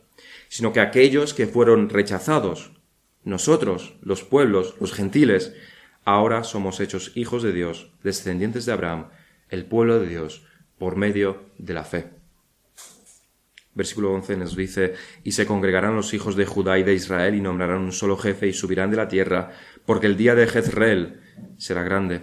sino 0.48 0.72
que 0.72 0.80
aquellos 0.80 1.34
que 1.34 1.46
fueron 1.46 1.90
rechazados, 1.90 2.72
nosotros, 3.22 3.96
los 4.00 4.24
pueblos, 4.24 4.76
los 4.80 4.94
gentiles, 4.94 5.52
ahora 6.06 6.42
somos 6.42 6.80
hechos 6.80 7.12
hijos 7.16 7.42
de 7.42 7.52
Dios, 7.52 7.92
descendientes 8.02 8.64
de 8.64 8.72
Abraham, 8.72 9.10
el 9.50 9.66
pueblo 9.66 10.00
de 10.00 10.08
Dios, 10.08 10.46
por 10.78 10.96
medio 10.96 11.50
de 11.58 11.74
la 11.74 11.84
fe. 11.84 12.17
Versículo 13.78 14.12
11 14.12 14.36
nos 14.38 14.56
dice, 14.56 14.94
y 15.22 15.30
se 15.30 15.46
congregarán 15.46 15.94
los 15.94 16.12
hijos 16.12 16.34
de 16.34 16.46
Judá 16.46 16.80
y 16.80 16.82
de 16.82 16.94
Israel 16.94 17.36
y 17.36 17.40
nombrarán 17.40 17.82
un 17.82 17.92
solo 17.92 18.16
jefe 18.16 18.48
y 18.48 18.52
subirán 18.52 18.90
de 18.90 18.96
la 18.96 19.06
tierra, 19.06 19.52
porque 19.86 20.08
el 20.08 20.16
día 20.16 20.34
de 20.34 20.48
Jezreel 20.48 21.20
será 21.58 21.84
grande. 21.84 22.22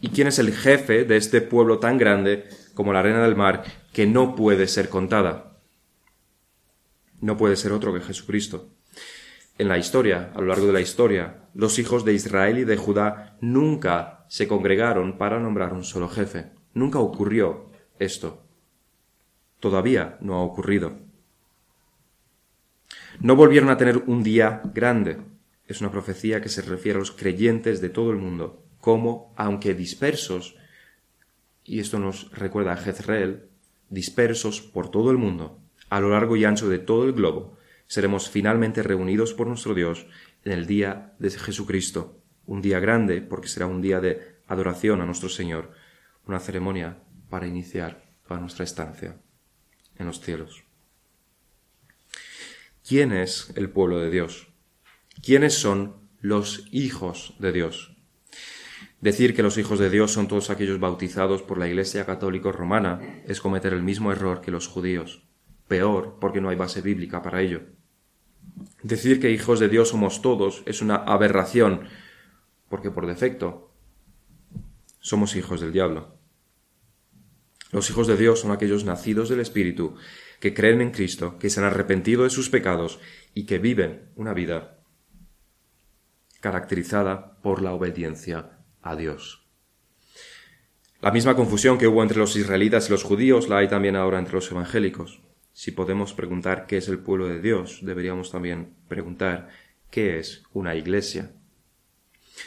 ¿Y 0.00 0.08
quién 0.08 0.26
es 0.26 0.38
el 0.38 0.54
jefe 0.54 1.04
de 1.04 1.18
este 1.18 1.42
pueblo 1.42 1.80
tan 1.80 1.98
grande 1.98 2.48
como 2.72 2.94
la 2.94 3.00
arena 3.00 3.22
del 3.22 3.36
mar 3.36 3.62
que 3.92 4.06
no 4.06 4.34
puede 4.34 4.66
ser 4.66 4.88
contada? 4.88 5.58
No 7.20 7.36
puede 7.36 7.56
ser 7.56 7.72
otro 7.72 7.92
que 7.92 8.00
Jesucristo. 8.00 8.70
En 9.58 9.68
la 9.68 9.76
historia, 9.76 10.32
a 10.34 10.40
lo 10.40 10.46
largo 10.46 10.66
de 10.66 10.72
la 10.72 10.80
historia, 10.80 11.50
los 11.52 11.78
hijos 11.78 12.06
de 12.06 12.14
Israel 12.14 12.56
y 12.56 12.64
de 12.64 12.78
Judá 12.78 13.36
nunca 13.42 14.24
se 14.30 14.48
congregaron 14.48 15.18
para 15.18 15.38
nombrar 15.38 15.74
un 15.74 15.84
solo 15.84 16.08
jefe. 16.08 16.52
Nunca 16.72 17.00
ocurrió 17.00 17.70
esto 17.98 18.45
todavía 19.60 20.18
no 20.20 20.34
ha 20.34 20.42
ocurrido. 20.42 20.98
No 23.20 23.36
volvieron 23.36 23.70
a 23.70 23.76
tener 23.76 23.98
un 24.06 24.22
día 24.22 24.60
grande. 24.74 25.18
Es 25.66 25.80
una 25.80 25.90
profecía 25.90 26.40
que 26.40 26.48
se 26.48 26.62
refiere 26.62 26.96
a 26.96 27.00
los 27.00 27.12
creyentes 27.12 27.80
de 27.80 27.88
todo 27.88 28.10
el 28.10 28.18
mundo, 28.18 28.62
como, 28.80 29.32
aunque 29.36 29.74
dispersos, 29.74 30.56
y 31.64 31.80
esto 31.80 31.98
nos 31.98 32.30
recuerda 32.30 32.72
a 32.72 32.76
Jezreel, 32.76 33.48
dispersos 33.88 34.60
por 34.60 34.90
todo 34.90 35.10
el 35.10 35.16
mundo, 35.16 35.58
a 35.88 36.00
lo 36.00 36.10
largo 36.10 36.36
y 36.36 36.44
ancho 36.44 36.68
de 36.68 36.78
todo 36.78 37.04
el 37.04 37.12
globo, 37.12 37.56
seremos 37.88 38.28
finalmente 38.30 38.82
reunidos 38.82 39.34
por 39.34 39.46
nuestro 39.46 39.74
Dios 39.74 40.06
en 40.44 40.52
el 40.52 40.66
día 40.66 41.14
de 41.18 41.30
Jesucristo, 41.30 42.20
un 42.46 42.62
día 42.62 42.78
grande 42.78 43.22
porque 43.22 43.48
será 43.48 43.66
un 43.66 43.80
día 43.80 44.00
de 44.00 44.36
adoración 44.46 45.00
a 45.00 45.06
nuestro 45.06 45.28
Señor, 45.28 45.72
una 46.26 46.38
ceremonia 46.38 46.98
para 47.28 47.46
iniciar 47.46 48.04
toda 48.26 48.40
nuestra 48.40 48.64
estancia 48.64 49.16
en 49.98 50.06
los 50.06 50.20
cielos. 50.20 50.64
¿Quién 52.86 53.12
es 53.12 53.52
el 53.56 53.70
pueblo 53.70 53.98
de 53.98 54.10
Dios? 54.10 54.48
¿Quiénes 55.22 55.54
son 55.54 55.96
los 56.20 56.68
hijos 56.70 57.34
de 57.38 57.52
Dios? 57.52 57.96
Decir 59.00 59.34
que 59.34 59.42
los 59.42 59.58
hijos 59.58 59.78
de 59.78 59.90
Dios 59.90 60.12
son 60.12 60.28
todos 60.28 60.50
aquellos 60.50 60.80
bautizados 60.80 61.42
por 61.42 61.58
la 61.58 61.68
Iglesia 61.68 62.06
Católica 62.06 62.50
Romana 62.52 63.22
es 63.26 63.40
cometer 63.40 63.72
el 63.72 63.82
mismo 63.82 64.10
error 64.12 64.40
que 64.40 64.50
los 64.50 64.68
judíos. 64.68 65.22
Peor, 65.68 66.18
porque 66.20 66.40
no 66.40 66.48
hay 66.48 66.56
base 66.56 66.80
bíblica 66.80 67.22
para 67.22 67.42
ello. 67.42 67.62
Decir 68.82 69.20
que 69.20 69.30
hijos 69.30 69.60
de 69.60 69.68
Dios 69.68 69.88
somos 69.90 70.22
todos 70.22 70.62
es 70.64 70.80
una 70.80 70.96
aberración, 70.96 71.88
porque 72.68 72.90
por 72.90 73.06
defecto 73.06 73.72
somos 75.00 75.36
hijos 75.36 75.60
del 75.60 75.72
diablo. 75.72 76.15
Los 77.76 77.90
hijos 77.90 78.06
de 78.06 78.16
Dios 78.16 78.40
son 78.40 78.52
aquellos 78.52 78.86
nacidos 78.86 79.28
del 79.28 79.40
Espíritu, 79.40 79.96
que 80.40 80.54
creen 80.54 80.80
en 80.80 80.92
Cristo, 80.92 81.38
que 81.38 81.50
se 81.50 81.60
han 81.60 81.66
arrepentido 81.66 82.24
de 82.24 82.30
sus 82.30 82.48
pecados 82.48 83.00
y 83.34 83.44
que 83.44 83.58
viven 83.58 84.08
una 84.16 84.32
vida 84.32 84.78
caracterizada 86.40 87.36
por 87.42 87.60
la 87.60 87.74
obediencia 87.74 88.60
a 88.80 88.96
Dios. 88.96 89.46
La 91.02 91.10
misma 91.10 91.36
confusión 91.36 91.76
que 91.76 91.86
hubo 91.86 92.02
entre 92.02 92.16
los 92.16 92.34
israelitas 92.36 92.88
y 92.88 92.92
los 92.92 93.02
judíos 93.02 93.50
la 93.50 93.58
hay 93.58 93.68
también 93.68 93.94
ahora 93.94 94.20
entre 94.20 94.36
los 94.36 94.50
evangélicos. 94.50 95.20
Si 95.52 95.70
podemos 95.70 96.14
preguntar 96.14 96.66
qué 96.66 96.78
es 96.78 96.88
el 96.88 97.00
pueblo 97.00 97.28
de 97.28 97.42
Dios, 97.42 97.80
deberíamos 97.82 98.30
también 98.30 98.72
preguntar 98.88 99.50
qué 99.90 100.18
es 100.18 100.44
una 100.54 100.76
iglesia. 100.76 101.32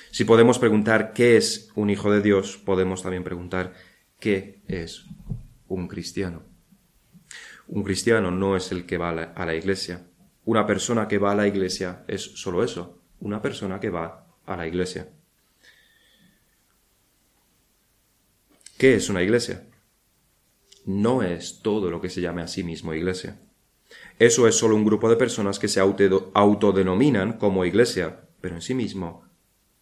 Si 0.10 0.24
podemos 0.24 0.58
preguntar 0.58 1.14
qué 1.14 1.38
es 1.38 1.70
un 1.76 1.92
hijo 1.92 2.12
de 2.12 2.24
Dios, 2.24 2.58
podemos 2.58 3.04
también 3.04 3.24
preguntar 3.24 3.76
qué 4.20 4.64
es 4.68 5.06
un 5.70 5.88
cristiano. 5.88 6.44
Un 7.68 7.84
cristiano 7.84 8.32
no 8.32 8.56
es 8.56 8.72
el 8.72 8.86
que 8.86 8.98
va 8.98 9.10
a 9.10 9.46
la, 9.46 9.56
iglesia. 9.56 10.08
Una 10.46 10.66
persona 10.66 11.08
que 11.08 11.20
va 11.20 11.32
a 11.32 11.36
la 11.36 11.48
iglesia 11.48 12.04
es 12.08 12.24
solo 12.24 12.64
eso, 12.64 13.02
una 13.20 13.42
persona 13.42 13.80
que 13.80 13.90
va 13.90 14.28
a 14.46 14.58
la 14.58 14.68
iglesia. 14.68 15.10
¿Qué 18.78 18.96
es 18.96 19.10
una 19.10 19.22
iglesia? 19.22 19.68
No 20.86 21.22
es 21.22 21.62
todo 21.62 21.92
lo 21.92 22.02
que 22.02 22.10
se 22.10 22.22
llame 22.22 22.42
a 22.42 22.48
sí 22.48 22.64
mismo 22.64 22.94
iglesia. 22.94 23.40
Eso 24.18 24.48
es 24.48 24.56
solo 24.56 24.76
un 24.76 24.86
grupo 24.86 25.10
de 25.10 25.16
personas 25.16 25.60
que 25.60 25.68
se 25.68 25.80
autodenominan 25.80 27.34
como 27.34 27.66
iglesia, 27.66 28.28
pero 28.42 28.56
en 28.56 28.62
sí 28.62 28.74
mismo 28.74 29.26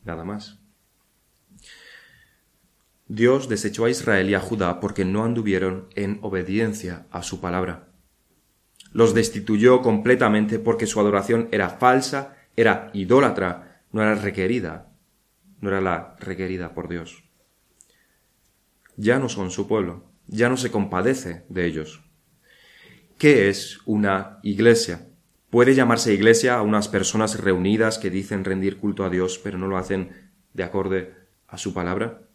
nada 0.03 0.25
más. 0.25 0.59
Dios 3.07 3.47
desechó 3.49 3.85
a 3.85 3.89
Israel 3.89 4.29
y 4.29 4.33
a 4.33 4.39
Judá 4.39 4.79
porque 4.79 5.05
no 5.05 5.23
anduvieron 5.23 5.87
en 5.95 6.19
obediencia 6.21 7.05
a 7.11 7.23
su 7.23 7.39
palabra. 7.39 7.87
Los 8.91 9.13
destituyó 9.13 9.81
completamente 9.81 10.59
porque 10.59 10.87
su 10.87 10.99
adoración 10.99 11.49
era 11.51 11.69
falsa, 11.69 12.35
era 12.55 12.89
idólatra, 12.93 13.83
no 13.91 14.01
era 14.01 14.15
requerida, 14.15 14.91
no 15.61 15.69
era 15.69 15.81
la 15.81 16.15
requerida 16.19 16.73
por 16.73 16.89
Dios 16.89 17.27
ya 18.97 19.19
no 19.19 19.29
son 19.29 19.51
su 19.51 19.67
pueblo, 19.67 20.11
ya 20.25 20.49
no 20.49 20.57
se 20.57 20.71
compadece 20.71 21.45
de 21.47 21.65
ellos. 21.65 22.03
¿Qué 23.17 23.47
es 23.47 23.79
una 23.85 24.39
iglesia? 24.43 25.07
¿Puede 25.49 25.75
llamarse 25.75 26.13
iglesia 26.13 26.55
a 26.55 26.61
unas 26.61 26.89
personas 26.89 27.39
reunidas 27.39 27.97
que 27.97 28.09
dicen 28.09 28.43
rendir 28.43 28.77
culto 28.77 29.05
a 29.05 29.09
Dios 29.09 29.39
pero 29.41 29.57
no 29.57 29.67
lo 29.67 29.77
hacen 29.77 30.31
de 30.53 30.63
acorde 30.63 31.13
a 31.47 31.57
su 31.57 31.73
palabra? 31.73 32.26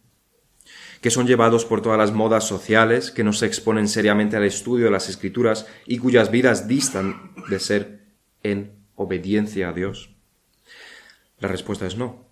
Que 1.03 1.11
son 1.11 1.26
llevados 1.26 1.64
por 1.64 1.82
todas 1.82 1.98
las 1.98 2.12
modas 2.12 2.46
sociales, 2.46 3.11
que 3.11 3.24
no 3.24 3.32
se 3.32 3.44
exponen 3.46 3.88
seriamente 3.88 4.36
al 4.36 4.44
estudio 4.44 4.84
de 4.86 4.92
las 4.92 5.09
escrituras 5.09 5.66
y 5.84 5.98
cuyas 5.98 6.30
vidas 6.30 6.68
distan 6.68 7.32
de 7.50 7.59
ser 7.59 8.05
en 8.44 8.72
obediencia 8.94 9.68
a 9.68 9.72
Dios? 9.72 10.14
La 11.40 11.48
respuesta 11.48 11.86
es 11.88 11.96
no. 11.96 12.28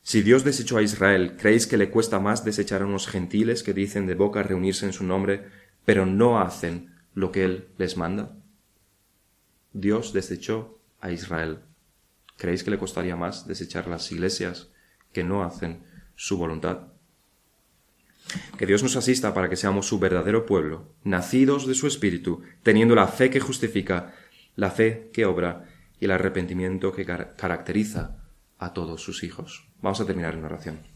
Si 0.00 0.22
Dios 0.22 0.44
desechó 0.44 0.78
a 0.78 0.82
Israel, 0.82 1.36
¿creéis 1.36 1.66
que 1.66 1.76
le 1.76 1.90
cuesta 1.90 2.20
más 2.20 2.44
desechar 2.44 2.82
a 2.82 2.86
unos 2.86 3.08
gentiles 3.08 3.64
que 3.64 3.74
dicen 3.74 4.06
de 4.06 4.14
boca 4.14 4.44
reunirse 4.44 4.86
en 4.86 4.92
su 4.92 5.02
nombre, 5.02 5.48
pero 5.84 6.06
no 6.06 6.40
hacen 6.40 6.94
lo 7.14 7.32
que 7.32 7.44
Él 7.44 7.68
les 7.78 7.96
manda? 7.96 8.36
Dios 9.72 10.12
desechó 10.12 10.78
a 11.00 11.10
Israel. 11.10 11.58
¿Creéis 12.36 12.62
que 12.62 12.70
le 12.70 12.78
costaría 12.78 13.16
más 13.16 13.48
desechar 13.48 13.88
las 13.88 14.10
iglesias 14.12 14.68
que 15.12 15.24
no 15.24 15.42
hacen 15.42 15.82
su 16.14 16.38
voluntad? 16.38 16.91
Que 18.56 18.66
Dios 18.66 18.82
nos 18.82 18.96
asista 18.96 19.34
para 19.34 19.48
que 19.48 19.56
seamos 19.56 19.86
su 19.86 19.98
verdadero 19.98 20.46
pueblo, 20.46 20.94
nacidos 21.04 21.66
de 21.66 21.74
su 21.74 21.86
Espíritu, 21.86 22.42
teniendo 22.62 22.94
la 22.94 23.08
fe 23.08 23.30
que 23.30 23.40
justifica, 23.40 24.14
la 24.56 24.70
fe 24.70 25.10
que 25.12 25.26
obra 25.26 25.68
y 26.00 26.06
el 26.06 26.12
arrepentimiento 26.12 26.92
que 26.92 27.04
caracteriza 27.04 28.18
a 28.58 28.72
todos 28.72 29.02
sus 29.02 29.22
hijos. 29.24 29.68
Vamos 29.80 30.00
a 30.00 30.06
terminar 30.06 30.34
en 30.34 30.44
oración. 30.44 30.91